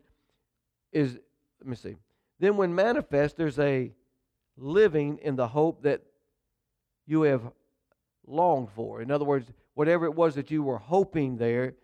[0.91, 1.19] is,
[1.59, 1.95] let me see,
[2.39, 3.91] then when manifest, there's a
[4.57, 6.01] living in the hope that
[7.05, 7.43] you have
[8.25, 9.01] longed for.
[9.01, 11.75] In other words, whatever it was that you were hoping there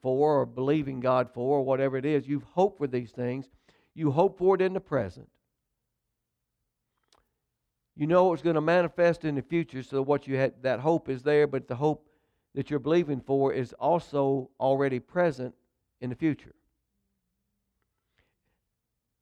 [0.00, 3.48] for or believing God for or whatever it is, you've hoped for these things.
[3.94, 5.28] You hope for it in the present.
[7.96, 11.08] You know it's going to manifest in the future, so what you had that hope
[11.08, 12.08] is there, but the hope
[12.54, 15.54] that you're believing for is also already present
[16.00, 16.54] in the future.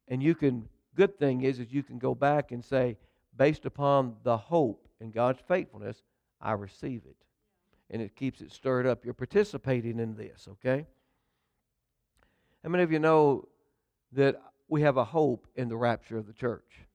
[0.08, 2.98] And you can good thing is is you can go back and say,
[3.36, 6.02] based upon the hope in God's faithfulness,
[6.40, 7.25] I receive it
[7.90, 9.04] and it keeps it stirred up.
[9.04, 10.86] You're participating in this, okay?
[12.62, 13.48] How many of you know
[14.12, 16.86] that we have a hope in the rapture of the church?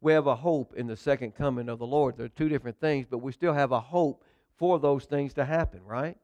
[0.00, 2.18] We have a hope in the second coming of the Lord.
[2.18, 4.22] They're two different things, but we still have a hope
[4.56, 6.18] for those things to happen, right?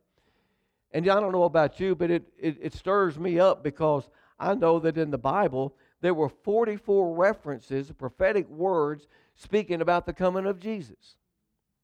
[0.93, 4.55] And I don't know about you, but it, it, it stirs me up because I
[4.55, 10.47] know that in the Bible there were 44 references, prophetic words, speaking about the coming
[10.47, 11.17] of Jesus.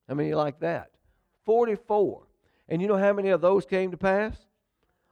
[0.08, 0.90] How many like that?
[1.44, 2.25] 44.
[2.68, 4.36] And you know how many of those came to pass?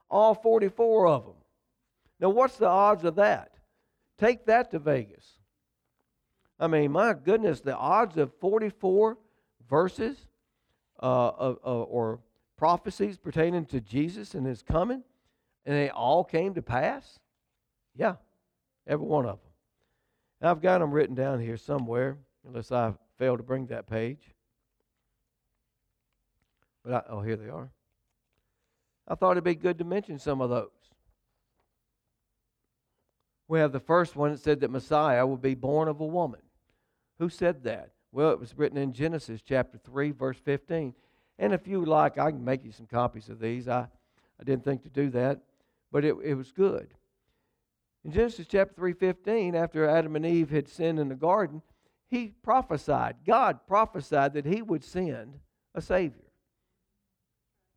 [0.09, 1.35] All 44 of them.
[2.19, 3.51] Now, what's the odds of that?
[4.17, 5.37] Take that to Vegas.
[6.59, 9.17] I mean, my goodness, the odds of 44
[9.69, 10.17] verses
[11.01, 12.19] uh, uh, or
[12.57, 15.03] prophecies pertaining to Jesus and his coming,
[15.65, 17.19] and they all came to pass?
[17.95, 18.15] Yeah,
[18.87, 20.49] every one of them.
[20.49, 24.34] I've got them written down here somewhere, unless I fail to bring that page.
[26.85, 27.69] But I, oh, here they are.
[29.07, 30.69] I thought it'd be good to mention some of those.
[33.47, 36.41] We have the first one that said that Messiah would be born of a woman.
[37.19, 37.91] Who said that?
[38.11, 40.93] Well, it was written in Genesis chapter 3, verse 15.
[41.37, 43.67] And if you like, I can make you some copies of these.
[43.67, 43.87] I,
[44.39, 45.41] I didn't think to do that,
[45.91, 46.93] but it, it was good.
[48.03, 51.61] In Genesis chapter 3:15, after Adam and Eve had sinned in the garden,
[52.07, 55.39] he prophesied, God prophesied that he would send
[55.73, 56.24] a Savior.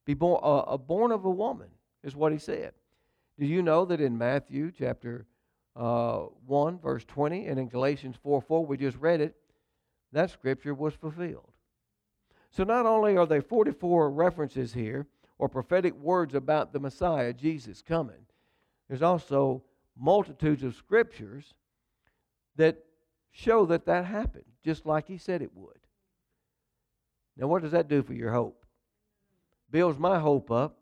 [0.08, 1.68] Be born, uh, born of a woman,
[2.02, 2.72] is what he said.
[3.38, 5.26] Do you know that in Matthew chapter
[5.76, 9.36] uh, 1, verse 20, and in Galatians 4 4, we just read it,
[10.12, 11.52] that scripture was fulfilled.
[12.50, 17.82] So not only are there 44 references here, or prophetic words about the Messiah, Jesus,
[17.82, 18.24] coming,
[18.88, 19.62] there's also
[19.94, 21.52] multitudes of scriptures
[22.56, 22.82] that
[23.30, 25.80] show that that happened, just like he said it would.
[27.36, 28.64] Now, what does that do for your hope?
[29.70, 30.78] Builds my hope up.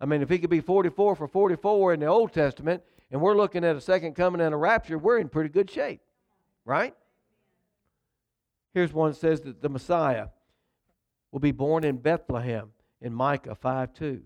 [0.00, 3.36] I mean, if he could be 44 for 44 in the Old Testament, and we're
[3.36, 6.00] looking at a second coming and a rapture, we're in pretty good shape,
[6.64, 6.94] right?
[8.74, 10.28] Here's one that says that the Messiah
[11.32, 14.22] will be born in Bethlehem in Micah 5 2.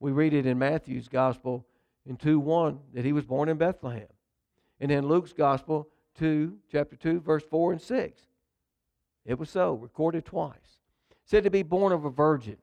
[0.00, 1.66] We read it in Matthew's Gospel
[2.04, 4.08] in 2 1 that he was born in Bethlehem.
[4.80, 8.22] And in Luke's Gospel, 2, chapter 2, verse 4 and 6.
[9.24, 10.80] It was so, recorded twice.
[11.24, 12.56] Said to be born of a virgin.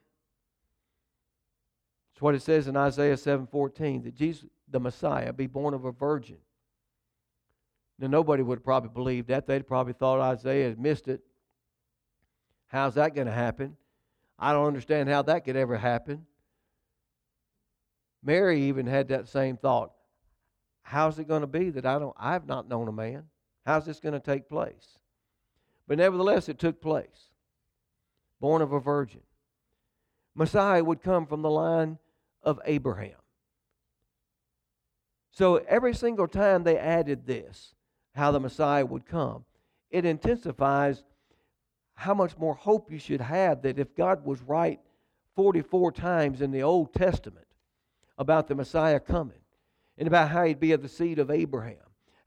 [2.14, 5.92] It's what it says in Isaiah 7:14 that Jesus, the Messiah, be born of a
[5.92, 6.38] virgin.
[7.98, 9.48] Now nobody would have probably believed that.
[9.48, 11.22] They'd probably thought Isaiah had missed it.
[12.68, 13.78] How's that going to happen?
[14.38, 16.26] I don't understand how that could ever happen.
[18.24, 19.92] Mary even had that same thought.
[20.82, 23.26] How's it going to be that I don't I've not known a man?
[23.66, 25.00] How's this going to take place?
[25.88, 27.32] But nevertheless it took place.
[28.40, 29.22] Born of a virgin.
[30.36, 32.00] Messiah would come from the line
[32.44, 33.16] of Abraham.
[35.32, 37.74] So every single time they added this,
[38.14, 39.46] how the Messiah would come,
[39.90, 41.04] it intensifies
[41.96, 44.80] how much more hope you should have that if God was right
[45.36, 47.48] 44 times in the Old Testament
[48.18, 49.40] about the Messiah coming
[49.98, 51.78] and about how he'd be of the seed of Abraham,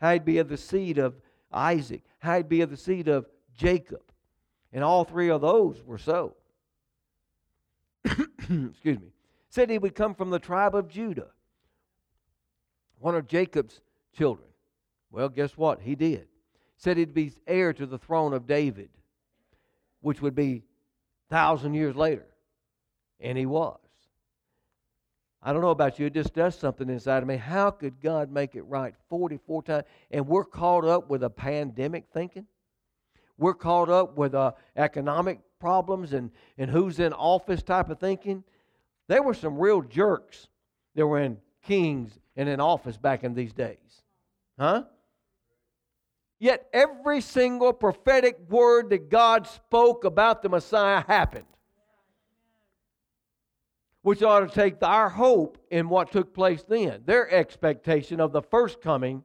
[0.01, 1.15] how he'd be of the seed of
[1.53, 3.27] Isaac, how he'd be of the seed of
[3.57, 4.03] Jacob.
[4.73, 6.37] And all three of those were so.
[8.05, 9.13] Excuse me.
[9.57, 11.29] Said he would come from the tribe of Judah,
[12.99, 13.81] one of Jacob's
[14.13, 14.47] children.
[15.11, 15.81] Well, guess what?
[15.81, 16.29] He did.
[16.77, 18.91] Said he'd be heir to the throne of David,
[20.03, 20.65] which would be
[21.31, 22.27] thousand years later.
[23.19, 23.79] And he was.
[25.43, 27.39] I don't know about you, it just does something inside of me.
[27.39, 29.85] How could God make it right 44 times?
[30.11, 32.47] And we're caught up with a pandemic thinking.
[33.39, 38.45] We're caught up with uh, economic problems and, and who's in office type of thinking.
[39.09, 40.49] There were some real jerks
[40.95, 44.03] that were in kings and in office back in these days.
[44.59, 44.85] Huh?
[46.39, 51.47] Yet every single prophetic word that God spoke about the Messiah happened
[54.07, 57.03] which ought to take our hope in what took place then.
[57.07, 59.25] Their expectation of the first coming,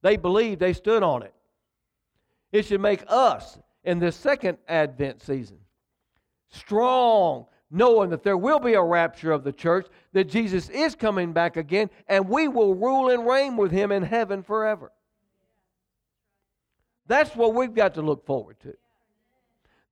[0.00, 1.34] they believed, they stood on it.
[2.52, 5.58] It should make us in this second Advent season
[6.50, 11.32] strong, knowing that there will be a rapture of the church, that Jesus is coming
[11.32, 14.92] back again, and we will rule and reign with him in heaven forever.
[17.06, 18.74] That's what we've got to look forward to.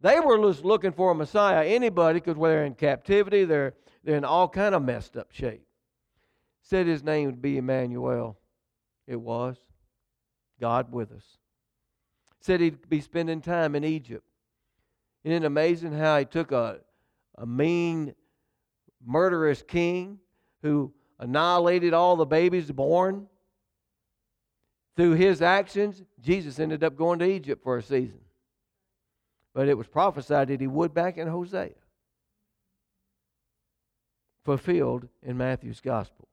[0.00, 1.64] They were just looking for a Messiah.
[1.64, 5.66] Anybody, because they're in captivity, they're they're in all kind of messed up shape.
[6.62, 8.36] Said his name would be Emmanuel.
[9.06, 9.56] It was.
[10.60, 11.24] God with us.
[12.40, 14.24] Said he'd be spending time in Egypt.
[15.24, 16.80] Isn't it amazing how he took a,
[17.36, 18.14] a mean,
[19.04, 20.18] murderous king
[20.62, 23.26] who annihilated all the babies born?
[24.96, 28.20] Through his actions, Jesus ended up going to Egypt for a season.
[29.52, 31.70] But it was prophesied that he would back in Hosea
[34.44, 36.28] fulfilled in Matthew's gospel.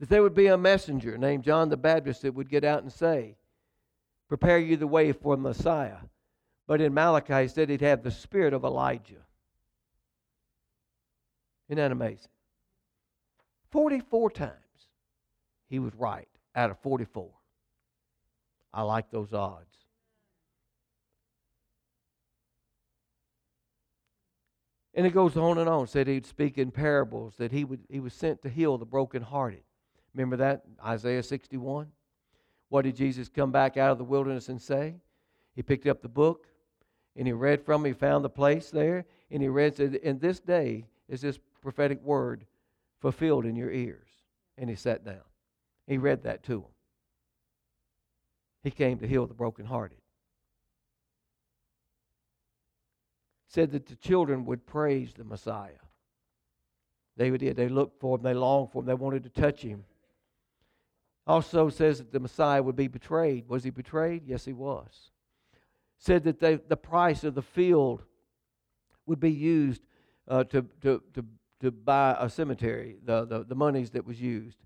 [0.00, 2.92] That there would be a messenger named John the Baptist that would get out and
[2.92, 3.36] say,
[4.28, 5.98] Prepare you the way for Messiah.
[6.66, 9.24] But in Malachi, he said he'd have the spirit of Elijah.
[11.68, 12.30] Isn't that amazing?
[13.70, 14.52] 44 times
[15.68, 17.28] he was right out of 44.
[18.72, 19.66] I like those odds.
[24.94, 25.86] And it goes on and on.
[25.86, 29.62] Said he'd speak in parables, that he, would, he was sent to heal the brokenhearted.
[30.14, 30.62] Remember that?
[30.84, 31.88] Isaiah 61.
[32.68, 34.94] What did Jesus come back out of the wilderness and say?
[35.54, 36.46] He picked up the book
[37.16, 37.84] and he read from.
[37.84, 42.02] He found the place there and he read, said, In this day is this prophetic
[42.02, 42.46] word
[43.00, 44.08] fulfilled in your ears.
[44.56, 45.22] And he sat down.
[45.86, 46.70] He read that to him.
[48.62, 49.98] He came to heal the brokenhearted.
[53.48, 55.70] Said that the children would praise the Messiah.
[57.16, 57.56] They did.
[57.56, 58.22] They looked for him.
[58.22, 58.86] They longed for him.
[58.86, 59.84] They wanted to touch him.
[61.26, 63.48] Also says that the Messiah would be betrayed.
[63.48, 64.22] Was he betrayed?
[64.26, 65.10] Yes, he was.
[65.98, 68.02] Said that they, the price of the field
[69.06, 69.82] would be used
[70.28, 71.24] uh, to, to, to,
[71.60, 74.58] to buy a cemetery, the, the, the monies that was used,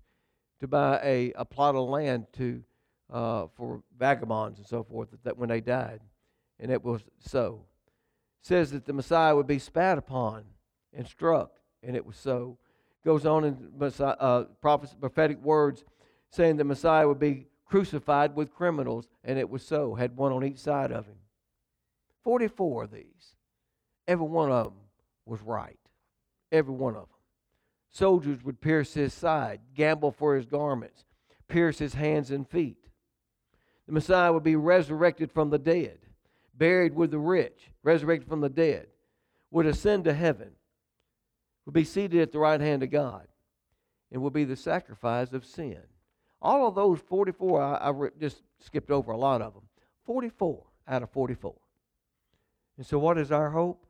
[0.59, 2.63] to buy a, a plot of land to,
[3.11, 6.01] uh, for vagabonds and so forth that, that when they died.
[6.59, 7.65] And it was so.
[8.41, 10.43] Says that the Messiah would be spat upon
[10.93, 11.51] and struck,
[11.83, 12.57] and it was so.
[13.05, 15.85] Goes on in Messiah, uh, prophetic words
[16.31, 20.43] saying the Messiah would be crucified with criminals, and it was so, had one on
[20.43, 21.15] each side of him.
[22.23, 23.35] 44 of these.
[24.07, 24.73] Every one of them
[25.25, 25.79] was right.
[26.51, 27.09] Every one of them.
[27.91, 31.05] Soldiers would pierce his side, gamble for his garments,
[31.47, 32.77] pierce his hands and feet.
[33.87, 35.99] The Messiah would be resurrected from the dead,
[36.53, 38.87] buried with the rich, resurrected from the dead,
[39.51, 40.51] would ascend to heaven,
[41.65, 43.27] would be seated at the right hand of God,
[44.11, 45.81] and would be the sacrifice of sin.
[46.41, 49.63] All of those 44, I, I re- just skipped over a lot of them.
[50.05, 51.55] 44 out of 44.
[52.77, 53.85] And so, what is our hope?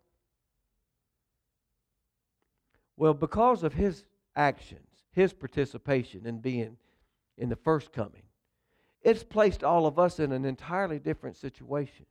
[2.98, 4.04] Well, because of his
[4.36, 6.76] actions, his participation in being
[7.38, 8.24] in the first coming,
[9.02, 12.06] it's placed all of us in an entirely different situation.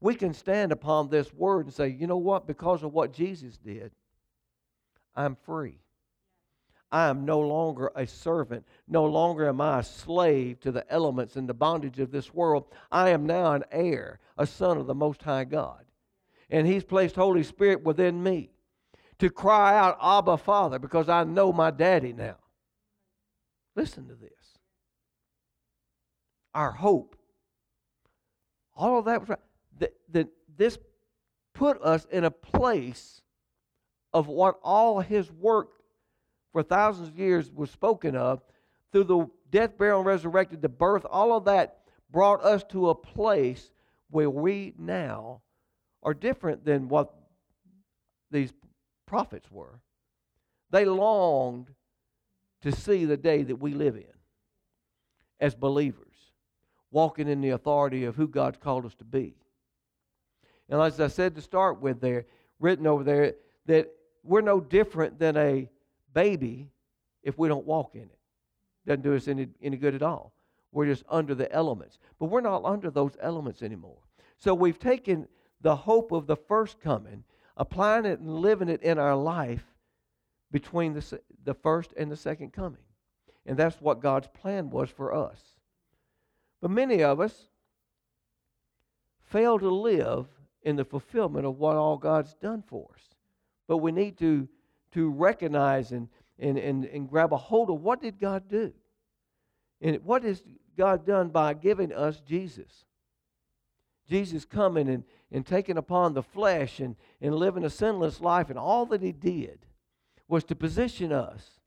[0.00, 2.46] We can stand upon this word and say, you know what?
[2.46, 3.90] Because of what Jesus did,
[5.14, 5.80] I'm free.
[6.90, 8.66] I am no longer a servant.
[8.86, 12.64] No longer am I a slave to the elements and the bondage of this world.
[12.90, 15.84] I am now an heir, a son of the Most High God.
[16.48, 18.50] And He's placed Holy Spirit within me
[19.18, 22.36] to cry out, Abba, Father, because I know my daddy now.
[23.76, 24.30] Listen to this.
[26.54, 27.16] Our hope.
[28.74, 29.38] All of that was right.
[29.78, 30.78] That, that this
[31.52, 33.20] put us in a place
[34.12, 35.77] of what all his work
[36.52, 38.40] for thousands of years was spoken of,
[38.92, 41.78] through the death, burial, and resurrected, the birth, all of that
[42.10, 43.70] brought us to a place
[44.10, 45.42] where we now
[46.02, 47.14] are different than what
[48.30, 48.52] these
[49.06, 49.80] prophets were.
[50.70, 51.68] They longed
[52.62, 54.04] to see the day that we live in
[55.40, 56.14] as believers,
[56.90, 59.34] walking in the authority of who God's called us to be.
[60.68, 62.26] And as I said to start with, there,
[62.58, 63.34] written over there,
[63.66, 63.88] that
[64.22, 65.68] we're no different than a
[66.14, 66.70] baby
[67.22, 68.18] if we don't walk in it.
[68.86, 70.32] Doesn't do us any, any good at all.
[70.72, 71.98] We're just under the elements.
[72.18, 73.98] But we're not under those elements anymore.
[74.36, 75.28] So we've taken
[75.60, 77.24] the hope of the first coming,
[77.56, 79.64] applying it and living it in our life
[80.50, 82.80] between the, the first and the second coming.
[83.46, 85.40] And that's what God's plan was for us.
[86.60, 87.48] But many of us
[89.30, 90.26] fail to live
[90.62, 93.02] in the fulfillment of what all God's done for us.
[93.66, 94.48] But we need to
[94.92, 96.08] to recognize and,
[96.38, 98.72] and, and, and grab a hold of what did God do?
[99.80, 100.42] And what has
[100.76, 102.84] God done by giving us Jesus?
[104.08, 108.58] Jesus coming and, and taking upon the flesh and, and living a sinless life, and
[108.58, 109.66] all that he did
[110.26, 111.58] was to position us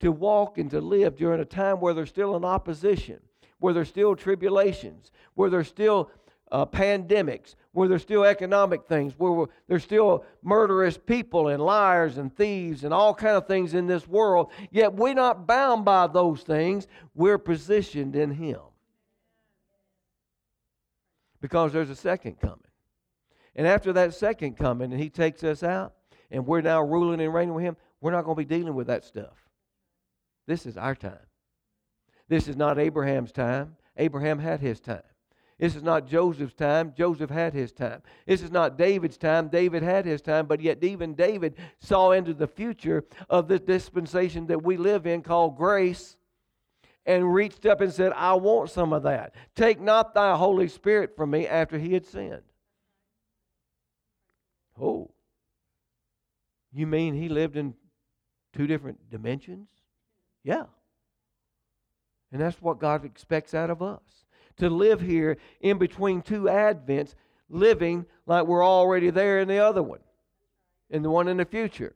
[0.00, 3.20] to walk and to live during a time where there's still an opposition,
[3.58, 6.10] where there's still tribulations, where there's still
[6.50, 12.34] uh, pandemics, where there's still economic things, where there's still murderous people and liars and
[12.36, 14.50] thieves and all kind of things in this world.
[14.70, 16.86] Yet we're not bound by those things.
[17.14, 18.60] We're positioned in Him.
[21.40, 22.58] Because there's a second coming.
[23.54, 25.94] And after that second coming, and He takes us out,
[26.30, 28.86] and we're now ruling and reigning with Him, we're not going to be dealing with
[28.88, 29.36] that stuff.
[30.46, 31.18] This is our time.
[32.28, 33.76] This is not Abraham's time.
[33.96, 35.02] Abraham had his time.
[35.58, 36.92] This is not Joseph's time.
[36.96, 38.02] Joseph had his time.
[38.26, 39.48] This is not David's time.
[39.48, 44.46] David had his time, but yet even David saw into the future of this dispensation
[44.46, 46.16] that we live in called grace
[47.04, 49.34] and reached up and said, I want some of that.
[49.56, 52.42] Take not thy Holy Spirit from me after he had sinned.
[54.80, 55.10] Oh.
[56.72, 57.74] You mean he lived in
[58.52, 59.68] two different dimensions?
[60.44, 60.66] Yeah.
[62.30, 64.02] And that's what God expects out of us
[64.58, 67.14] to live here in between two advents,
[67.48, 70.00] living like we're already there in the other one,
[70.90, 71.94] in the one in the future.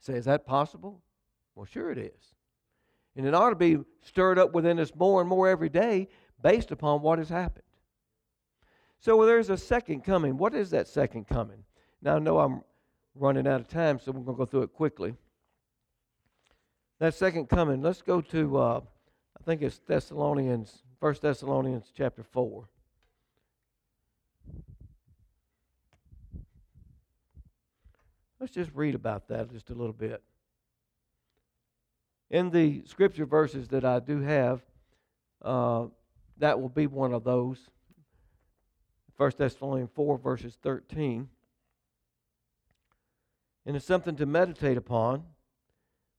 [0.00, 1.02] Say, is that possible?
[1.54, 2.34] Well, sure it is.
[3.16, 6.08] And it ought to be stirred up within us more and more every day
[6.42, 7.64] based upon what has happened.
[8.98, 10.38] So there's a second coming.
[10.38, 11.64] What is that second coming?
[12.02, 12.62] Now, I know I'm
[13.14, 15.14] running out of time, so we're going to go through it quickly.
[17.00, 18.80] That second coming, let's go to, uh,
[19.38, 22.68] I think it's Thessalonians, First Thessalonians chapter 4.
[28.38, 30.22] Let's just read about that just a little bit.
[32.28, 34.60] In the scripture verses that I do have,
[35.40, 35.86] uh,
[36.36, 37.70] that will be one of those.
[39.16, 41.30] 1 Thessalonians 4, verses 13.
[43.64, 45.24] And it's something to meditate upon.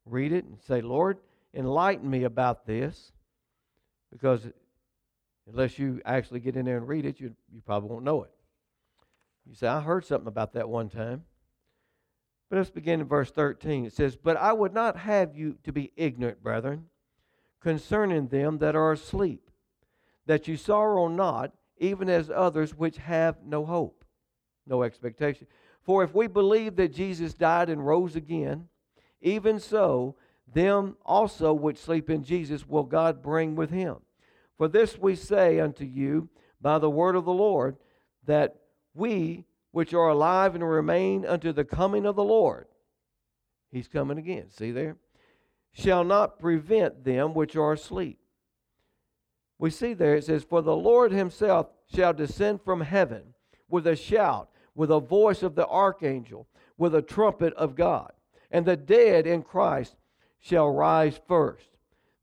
[0.05, 1.19] Read it and say, Lord,
[1.53, 3.11] enlighten me about this.
[4.11, 4.47] Because
[5.47, 8.31] unless you actually get in there and read it, you, you probably won't know it.
[9.47, 11.23] You say, I heard something about that one time.
[12.49, 13.85] But let's begin in verse 13.
[13.85, 16.87] It says, But I would not have you to be ignorant, brethren,
[17.61, 19.49] concerning them that are asleep,
[20.25, 24.03] that you sorrow not, even as others which have no hope,
[24.67, 25.47] no expectation.
[25.81, 28.67] For if we believe that Jesus died and rose again,
[29.21, 30.15] even so,
[30.53, 33.97] them also which sleep in Jesus will God bring with him.
[34.57, 37.77] For this we say unto you by the word of the Lord,
[38.25, 38.55] that
[38.93, 42.67] we which are alive and remain unto the coming of the Lord.
[43.71, 44.49] He's coming again.
[44.49, 44.97] See there?
[45.71, 48.19] Shall not prevent them which are asleep.
[49.57, 53.33] We see there it says, For the Lord himself shall descend from heaven
[53.69, 56.47] with a shout, with a voice of the archangel,
[56.77, 58.11] with a trumpet of God.
[58.51, 59.95] And the dead in Christ
[60.39, 61.69] shall rise first.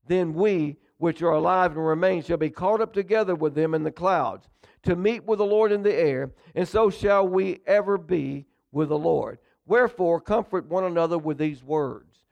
[0.07, 3.85] Then we which are alive and remain shall be caught up together with them in
[3.85, 4.49] the clouds
[4.83, 8.89] to meet with the Lord in the air, and so shall we ever be with
[8.89, 9.39] the Lord.
[9.67, 12.25] Wherefore, comfort one another with these words.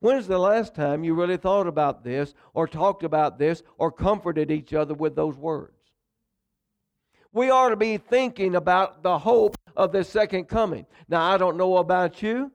[0.00, 4.50] When's the last time you really thought about this, or talked about this, or comforted
[4.50, 5.76] each other with those words?
[7.32, 10.86] We ought to be thinking about the hope of the second coming.
[11.08, 12.50] Now, I don't know about you,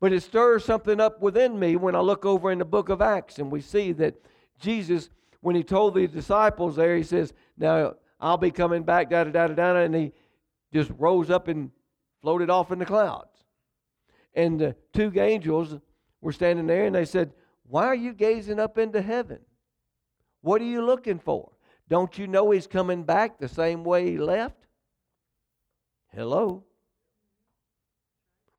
[0.00, 3.02] but it stirs something up within me when I look over in the book of
[3.02, 4.14] Acts and we see that
[4.60, 9.24] Jesus, when he told the disciples there, he says, Now I'll be coming back, da
[9.24, 10.12] da da da da, and he
[10.72, 11.70] just rose up and
[12.22, 13.44] floated off in the clouds.
[14.34, 15.76] And the two angels
[16.20, 17.32] were standing there and they said,
[17.64, 19.40] Why are you gazing up into heaven?
[20.42, 21.52] What are you looking for?
[21.88, 24.66] Don't you know he's coming back the same way he left?
[26.14, 26.64] Hello?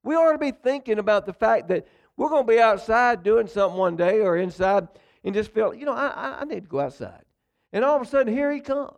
[0.03, 1.87] We ought to be thinking about the fact that
[2.17, 4.87] we're going to be outside doing something one day or inside
[5.23, 7.23] and just feel, you know, I, I need to go outside.
[7.71, 8.93] And all of a sudden, here he comes.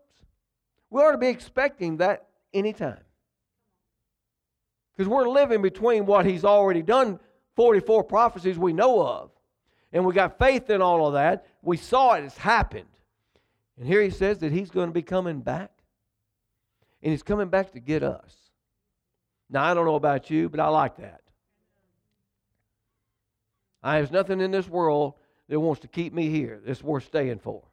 [0.89, 2.99] We ought to be expecting that anytime.
[4.95, 7.19] Because we're living between what he's already done,
[7.55, 9.31] 44 prophecies we know of.
[9.93, 11.45] And we got faith in all of that.
[11.61, 12.85] We saw it, it's happened.
[13.77, 15.71] And here he says that he's going to be coming back.
[17.01, 18.35] And he's coming back to get us.
[19.51, 21.21] Now, I don't know about you, but I like that.
[23.83, 25.15] I have nothing in this world
[25.49, 27.63] that wants to keep me here that's worth staying for.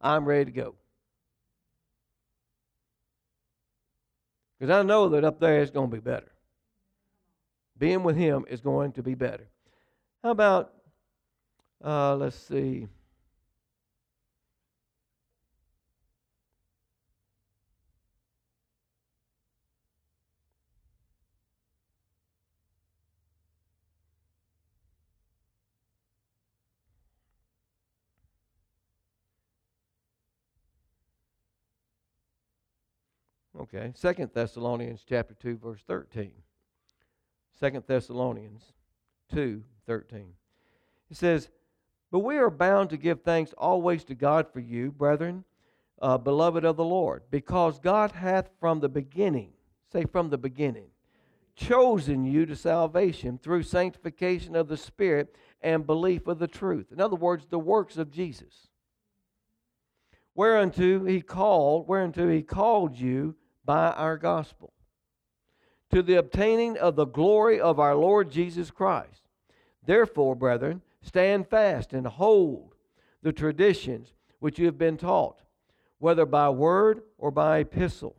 [0.00, 0.74] I'm ready to go.
[4.58, 6.30] Because I know that up there it's going to be better.
[7.78, 9.48] Being with Him is going to be better.
[10.22, 10.72] How about,
[11.84, 12.86] uh, let's see.
[33.58, 36.30] Okay, Second Thessalonians chapter 2, verse 13.
[37.58, 38.62] Second Thessalonians
[39.34, 40.32] 2, 13.
[41.10, 41.48] It says,
[42.12, 45.42] But we are bound to give thanks always to God for you, brethren,
[46.00, 49.50] uh, beloved of the Lord, because God hath from the beginning,
[49.92, 50.90] say from the beginning,
[51.56, 56.92] chosen you to salvation through sanctification of the Spirit and belief of the truth.
[56.92, 58.68] In other words, the works of Jesus.
[60.36, 63.34] Whereunto he called, whereunto he called you
[63.68, 64.72] by our gospel
[65.90, 69.28] to the obtaining of the glory of our Lord Jesus Christ.
[69.84, 72.72] Therefore, brethren, stand fast and hold
[73.22, 75.42] the traditions which you have been taught,
[75.98, 78.16] whether by word or by epistle.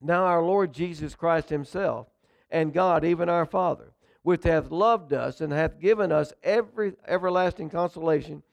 [0.00, 2.06] Now our Lord Jesus Christ himself
[2.52, 7.68] and God, even our Father, which hath loved us and hath given us every everlasting
[7.68, 8.44] consolation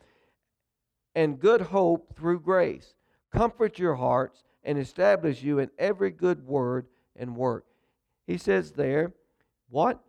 [1.14, 2.96] and good hope through grace,
[3.32, 7.66] comfort your hearts and establish you in every good word and work.
[8.28, 9.14] He says there,
[9.70, 10.04] what?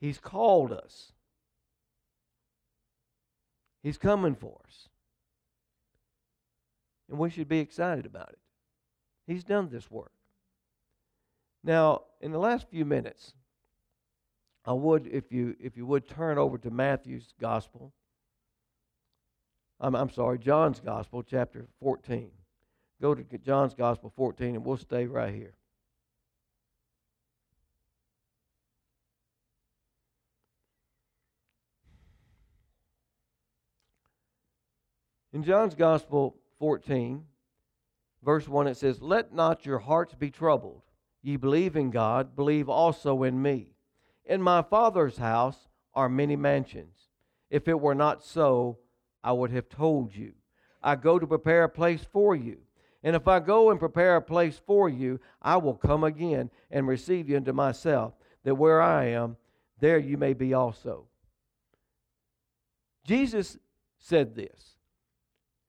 [0.00, 1.12] He's called us.
[3.84, 4.88] He's coming for us.
[7.08, 8.38] And we should be excited about it.
[9.28, 10.10] He's done this work.
[11.62, 13.32] Now, in the last few minutes,
[14.64, 17.92] I would, if you if you would turn over to Matthew's gospel.
[19.78, 22.30] I'm, I'm sorry, John's gospel, chapter 14.
[23.00, 25.54] Go to John's gospel 14, and we'll stay right here.
[35.34, 37.24] In John's gospel 14,
[38.22, 40.82] verse 1, it says, Let not your hearts be troubled.
[41.22, 43.74] Ye believe in God, believe also in me.
[44.24, 47.08] In my Father's house are many mansions.
[47.50, 48.78] If it were not so,
[49.24, 50.34] I would have told you.
[50.80, 52.58] I go to prepare a place for you.
[53.04, 56.88] And if I go and prepare a place for you, I will come again and
[56.88, 59.36] receive you into myself, that where I am,
[59.78, 61.06] there you may be also.
[63.04, 63.58] Jesus
[63.98, 64.76] said this.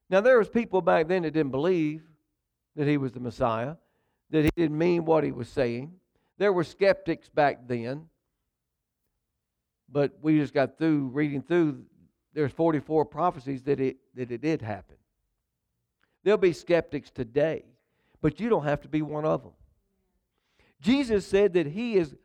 [0.10, 2.02] Now there was people back then that didn't believe
[2.76, 3.76] that he was the Messiah
[4.30, 5.94] that he didn't mean what he was saying.
[6.38, 8.08] There were skeptics back then,
[9.90, 11.84] but we just got through reading through.
[12.34, 14.95] There's 44 prophecies that it that it did happen.
[16.26, 17.66] There'll be skeptics today,
[18.20, 19.52] but you don't have to be one of them.
[20.82, 22.16] Jesus said that he is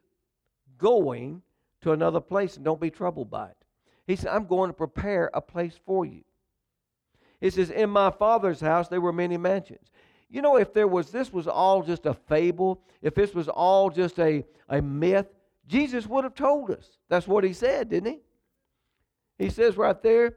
[0.78, 1.42] going
[1.82, 3.56] to another place and don't be troubled by it.
[4.06, 6.22] He said, I'm going to prepare a place for you.
[7.42, 9.90] He says, In my Father's house there were many mansions.
[10.30, 13.90] You know, if there was this was all just a fable, if this was all
[13.90, 15.26] just a, a myth,
[15.66, 16.88] Jesus would have told us.
[17.10, 18.20] That's what he said, didn't he?
[19.44, 20.36] He says right there,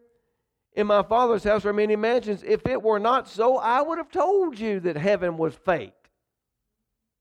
[0.75, 2.43] in my father's house are many mansions.
[2.45, 5.93] If it were not so, I would have told you that heaven was fake.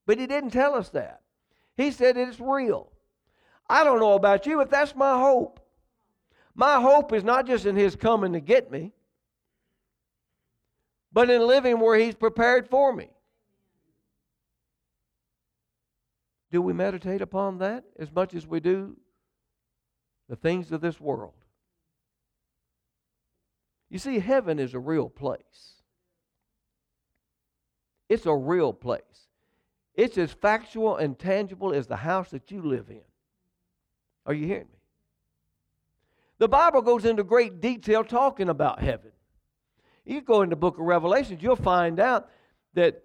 [0.06, 1.20] But he didn't tell us that.
[1.76, 2.90] He said it's real.
[3.68, 5.60] I don't know about you, but that's my hope.
[6.54, 8.92] My hope is not just in his coming to get me,
[11.12, 13.08] but in living where He's prepared for me.
[16.50, 18.96] Do we meditate upon that as much as we do
[20.28, 21.32] the things of this world?
[23.92, 25.74] You see, heaven is a real place.
[28.08, 29.02] It's a real place.
[29.94, 33.02] It's as factual and tangible as the house that you live in.
[34.24, 34.78] Are you hearing me?
[36.38, 39.12] The Bible goes into great detail talking about heaven.
[40.06, 42.30] You go in the book of Revelations, you'll find out
[42.72, 43.02] that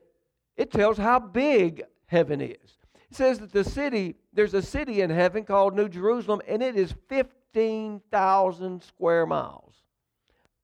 [0.55, 2.77] it tells how big heaven is.
[3.11, 6.77] It says that the city, there's a city in heaven called New Jerusalem, and it
[6.77, 9.67] is 15,000 square miles.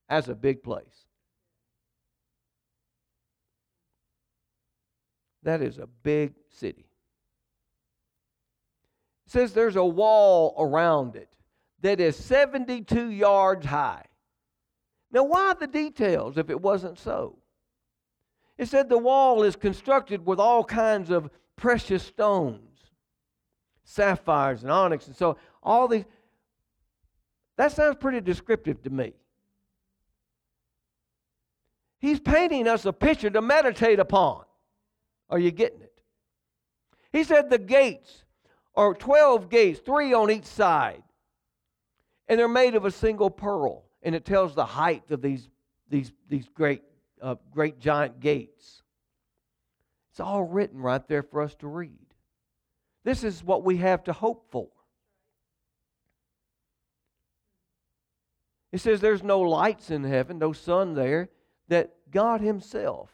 [0.09, 1.05] That's a big place.
[5.43, 6.85] That is a big city.
[9.25, 11.29] It says there's a wall around it
[11.81, 14.05] that is 72 yards high.
[15.11, 17.37] Now, why the details if it wasn't so?
[18.57, 22.79] It said the wall is constructed with all kinds of precious stones,
[23.83, 26.05] sapphires and onyx, and so all these.
[27.57, 29.13] That sounds pretty descriptive to me.
[32.03, 34.43] He's painting us a picture to meditate upon.
[35.29, 36.01] Are you getting it?
[37.13, 38.25] He said the gates
[38.75, 41.01] are 12 gates, three on each side,
[42.27, 45.47] and they're made of a single pearl and it tells the height of these,
[45.89, 46.83] these, these great,
[47.21, 48.83] uh, great giant gates.
[50.11, 52.13] It's all written right there for us to read.
[53.05, 54.67] This is what we have to hope for.
[58.73, 61.29] It says there's no lights in heaven, no sun there,
[61.67, 63.09] that God Himself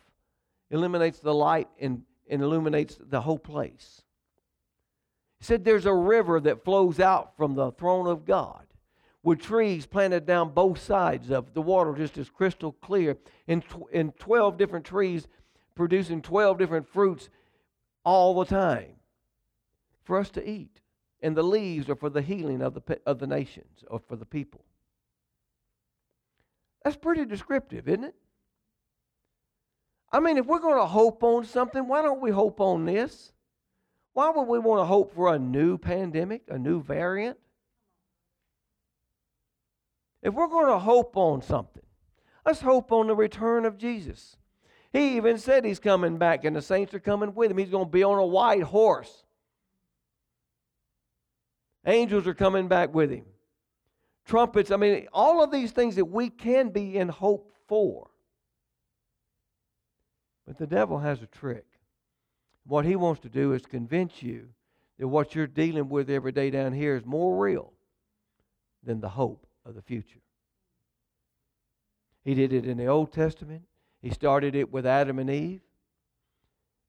[0.72, 4.02] eliminates the light and, and illuminates the whole place.
[5.40, 8.66] He said there's a river that flows out from the throne of God
[9.24, 14.12] with trees planted down both sides of the water just as crystal clear in, in
[14.14, 15.28] 12 different trees
[15.76, 17.30] producing 12 different fruits
[18.04, 18.94] all the time
[20.04, 20.82] for us to eat.
[21.22, 24.26] And the leaves are for the healing of the, of the nations or for the
[24.26, 24.64] people.
[26.84, 28.16] That's pretty descriptive isn't it
[30.12, 33.32] i mean if we're going to hope on something why don't we hope on this
[34.14, 37.38] why would we want to hope for a new pandemic a new variant
[40.22, 41.84] if we're going to hope on something,
[42.46, 44.36] let's hope on the return of Jesus.
[44.92, 47.58] He even said he's coming back, and the saints are coming with him.
[47.58, 49.24] He's going to be on a white horse.
[51.86, 53.26] Angels are coming back with him.
[54.26, 58.10] Trumpets, I mean, all of these things that we can be in hope for.
[60.50, 61.68] But the devil has a trick.
[62.66, 64.48] What he wants to do is convince you
[64.98, 67.72] that what you're dealing with every day down here is more real
[68.82, 70.24] than the hope of the future.
[72.24, 73.62] He did it in the Old Testament.
[74.02, 75.62] He started it with Adam and Eve.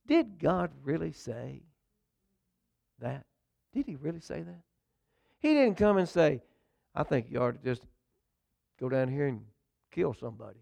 [0.06, 1.60] Did God really say
[2.98, 3.26] that?
[3.74, 4.62] Did he really say that?
[5.38, 6.40] He didn't come and say,
[6.94, 7.82] I think you ought to just
[8.80, 9.42] go down here and
[9.90, 10.60] kill somebody.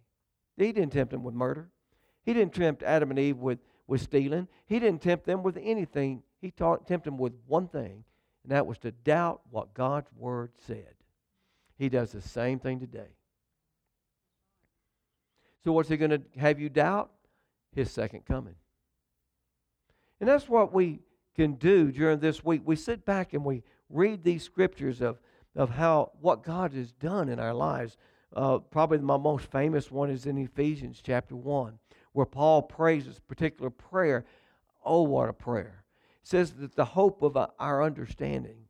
[0.57, 1.71] He didn't tempt them with murder.
[2.29, 4.49] He didn't tempt Adam and Eve with, with stealing.
[4.67, 6.23] He didn't tempt them with anything.
[6.43, 8.05] He taught, tempted them with one thing,
[8.43, 10.93] and that was to doubt what God's word said.
[11.79, 13.17] He does the same thing today.
[15.65, 17.11] So, what's he going to have you doubt?
[17.75, 18.57] His second coming.
[20.21, 21.01] And that's what we
[21.35, 22.61] can do during this week.
[22.63, 25.19] We sit back and we read these scriptures of,
[25.57, 27.97] of how what God has done in our lives.
[28.37, 31.79] Uh, probably my most famous one is in Ephesians chapter 1,
[32.19, 34.25] where Paul prays this particular prayer.
[34.85, 35.85] Oh, what a prayer!
[36.21, 38.65] It says that the hope of uh, our understanding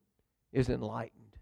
[0.53, 1.39] is enlightened.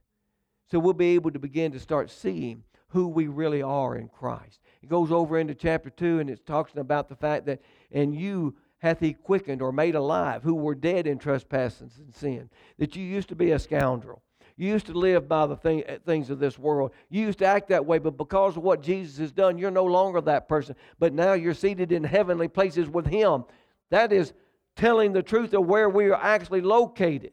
[0.71, 4.61] So we'll be able to begin to start seeing who we really are in Christ.
[4.85, 8.55] It goes over into chapter 2 and it's talking about the fact that, and you
[8.79, 12.49] hath he quickened or made alive who were dead in trespasses and sin.
[12.79, 14.23] That you used to be a scoundrel.
[14.57, 16.93] You used to live by the thing, eh, things of this world.
[17.11, 19.85] You used to act that way, but because of what Jesus has done, you're no
[19.85, 20.77] longer that person.
[20.99, 23.45] But now you're seated in heavenly places with Him.
[23.91, 24.33] That is
[24.75, 27.33] telling the truth of where we are actually located.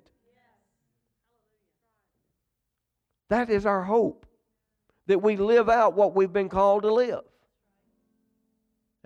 [3.29, 4.25] That is our hope
[5.07, 7.21] that we live out what we've been called to live.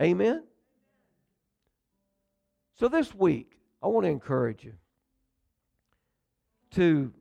[0.02, 0.44] Amen?
[2.80, 4.74] So this week, I want to encourage you
[6.72, 7.12] to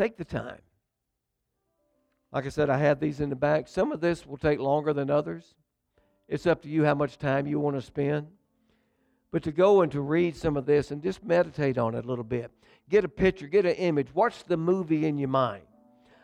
[0.00, 0.60] take the time.
[2.32, 3.68] Like I said, I have these in the back.
[3.68, 5.54] Some of this will take longer than others.
[6.28, 8.28] It's up to you how much time you want to spend.
[9.30, 12.08] But to go and to read some of this and just meditate on it a
[12.08, 12.50] little bit.
[12.88, 15.64] Get a picture, get an image, watch the movie in your mind.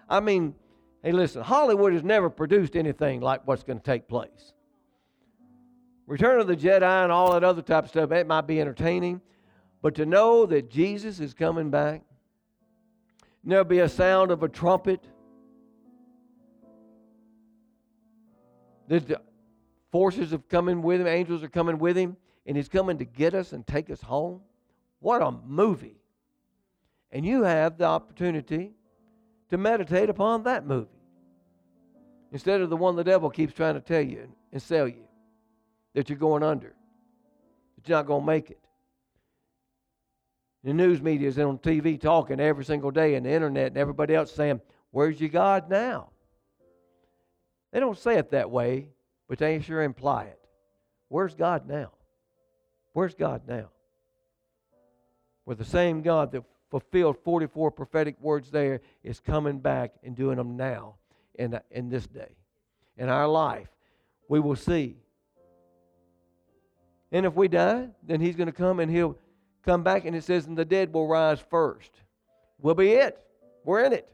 [0.09, 0.55] I mean,
[1.03, 4.55] hey, listen, Hollywood has never produced anything like what's going to take place.
[6.07, 9.20] Return of the Jedi and all that other type of stuff, it might be entertaining,
[9.83, 12.03] but to know that Jesus is coming back,
[13.51, 15.05] there'll be a sound of a trumpet.
[18.88, 19.20] The
[19.90, 23.34] forces have coming with him, angels are coming with him, and he's coming to get
[23.34, 24.40] us and take us home.
[25.01, 26.01] What a movie!
[27.11, 28.72] And you have the opportunity
[29.51, 30.88] to meditate upon that movie
[32.32, 35.05] instead of the one the devil keeps trying to tell you and sell you
[35.94, 36.74] that you're going under,
[37.76, 38.65] that you're not going to make it.
[40.66, 44.16] The news media is on TV talking every single day, and the internet and everybody
[44.16, 44.60] else saying,
[44.90, 46.08] Where's your God now?
[47.70, 48.88] They don't say it that way,
[49.28, 50.40] but they sure imply it.
[51.06, 51.92] Where's God now?
[52.94, 53.68] Where's God now?
[55.44, 60.36] With the same God that fulfilled 44 prophetic words there is coming back and doing
[60.36, 60.96] them now
[61.36, 62.34] in, in this day.
[62.96, 63.68] In our life,
[64.28, 64.96] we will see.
[67.12, 69.16] And if we die, then he's going to come and he'll
[69.66, 71.90] come back, and it says, and the dead will rise first.
[72.58, 73.18] We'll be it.
[73.64, 74.08] We're in it.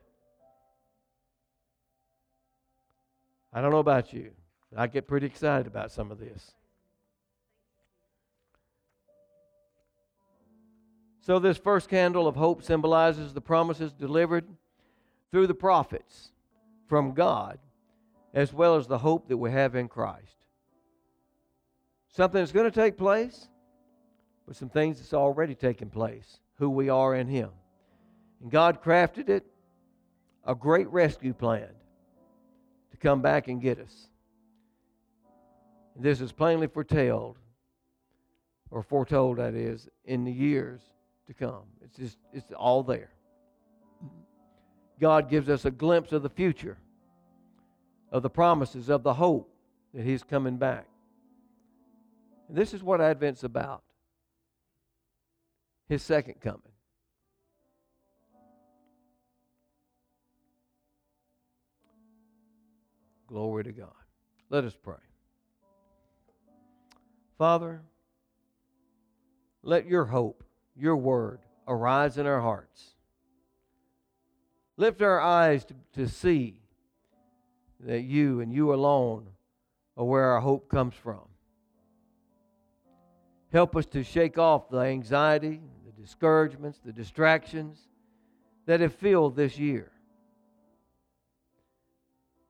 [3.52, 4.32] I don't know about you.
[4.74, 6.52] I get pretty excited about some of this.
[11.20, 14.46] So, this first candle of hope symbolizes the promises delivered
[15.30, 16.32] through the prophets
[16.88, 17.58] from God,
[18.34, 20.38] as well as the hope that we have in Christ.
[22.08, 23.48] Something that's going to take place,
[24.46, 27.50] but some things that's already taken place, who we are in Him.
[28.40, 29.46] And God crafted it
[30.44, 31.68] a great rescue plan
[32.90, 34.08] to come back and get us.
[35.94, 37.36] And this is plainly foretold,
[38.70, 40.80] or foretold, that is, in the years
[41.26, 41.62] to come.
[41.84, 43.10] It's just, it's all there.
[45.00, 46.78] God gives us a glimpse of the future,
[48.10, 49.52] of the promises, of the hope
[49.94, 50.86] that He's coming back.
[52.48, 53.82] And this is what Advent's about
[55.92, 56.62] His second coming.
[63.26, 63.92] Glory to God.
[64.48, 64.94] Let us pray.
[67.36, 67.82] Father,
[69.62, 70.42] let your hope
[70.74, 72.94] your word arise in our hearts.
[74.78, 76.62] Lift our eyes to, to see
[77.80, 79.26] that you and you alone
[79.98, 81.28] are where our hope comes from.
[83.52, 85.60] Help us to shake off the anxiety,
[86.02, 87.78] discouragements, the distractions
[88.66, 89.90] that have filled this year.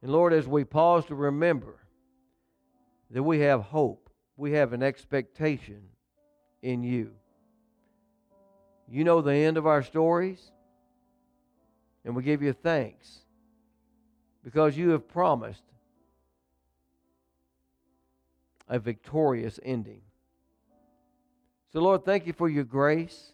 [0.01, 1.77] And Lord, as we pause to remember
[3.11, 5.83] that we have hope, we have an expectation
[6.63, 7.13] in you.
[8.89, 10.51] You know the end of our stories,
[12.05, 13.21] and we give you thanks
[14.43, 15.63] because you have promised
[18.69, 20.01] a victorious ending.
[21.73, 23.33] So, Lord, thank you for your grace.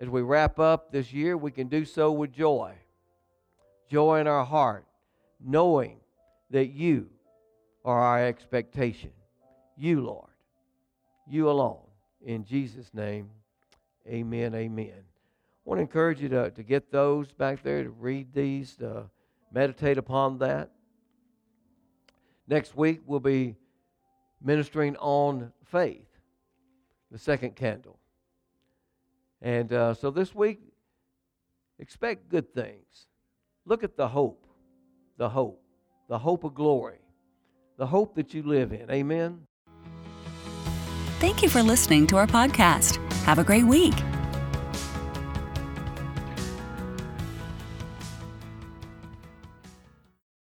[0.00, 2.72] As we wrap up this year, we can do so with joy.
[3.90, 4.86] Joy in our heart,
[5.38, 5.98] knowing
[6.50, 7.10] that you
[7.84, 9.10] are our expectation.
[9.76, 10.30] You, Lord.
[11.28, 11.82] You alone.
[12.24, 13.28] In Jesus' name,
[14.08, 14.94] amen, amen.
[14.96, 19.04] I want to encourage you to, to get those back there, to read these, to
[19.52, 20.70] meditate upon that.
[22.48, 23.56] Next week, we'll be
[24.42, 26.08] ministering on faith,
[27.10, 27.99] the second candle.
[29.42, 30.60] And uh, so this week,
[31.78, 33.06] expect good things.
[33.64, 34.46] Look at the hope,
[35.16, 35.62] the hope,
[36.08, 37.00] the hope of glory,
[37.78, 38.90] the hope that you live in.
[38.90, 39.46] Amen.
[41.20, 42.96] Thank you for listening to our podcast.
[43.24, 43.94] Have a great week.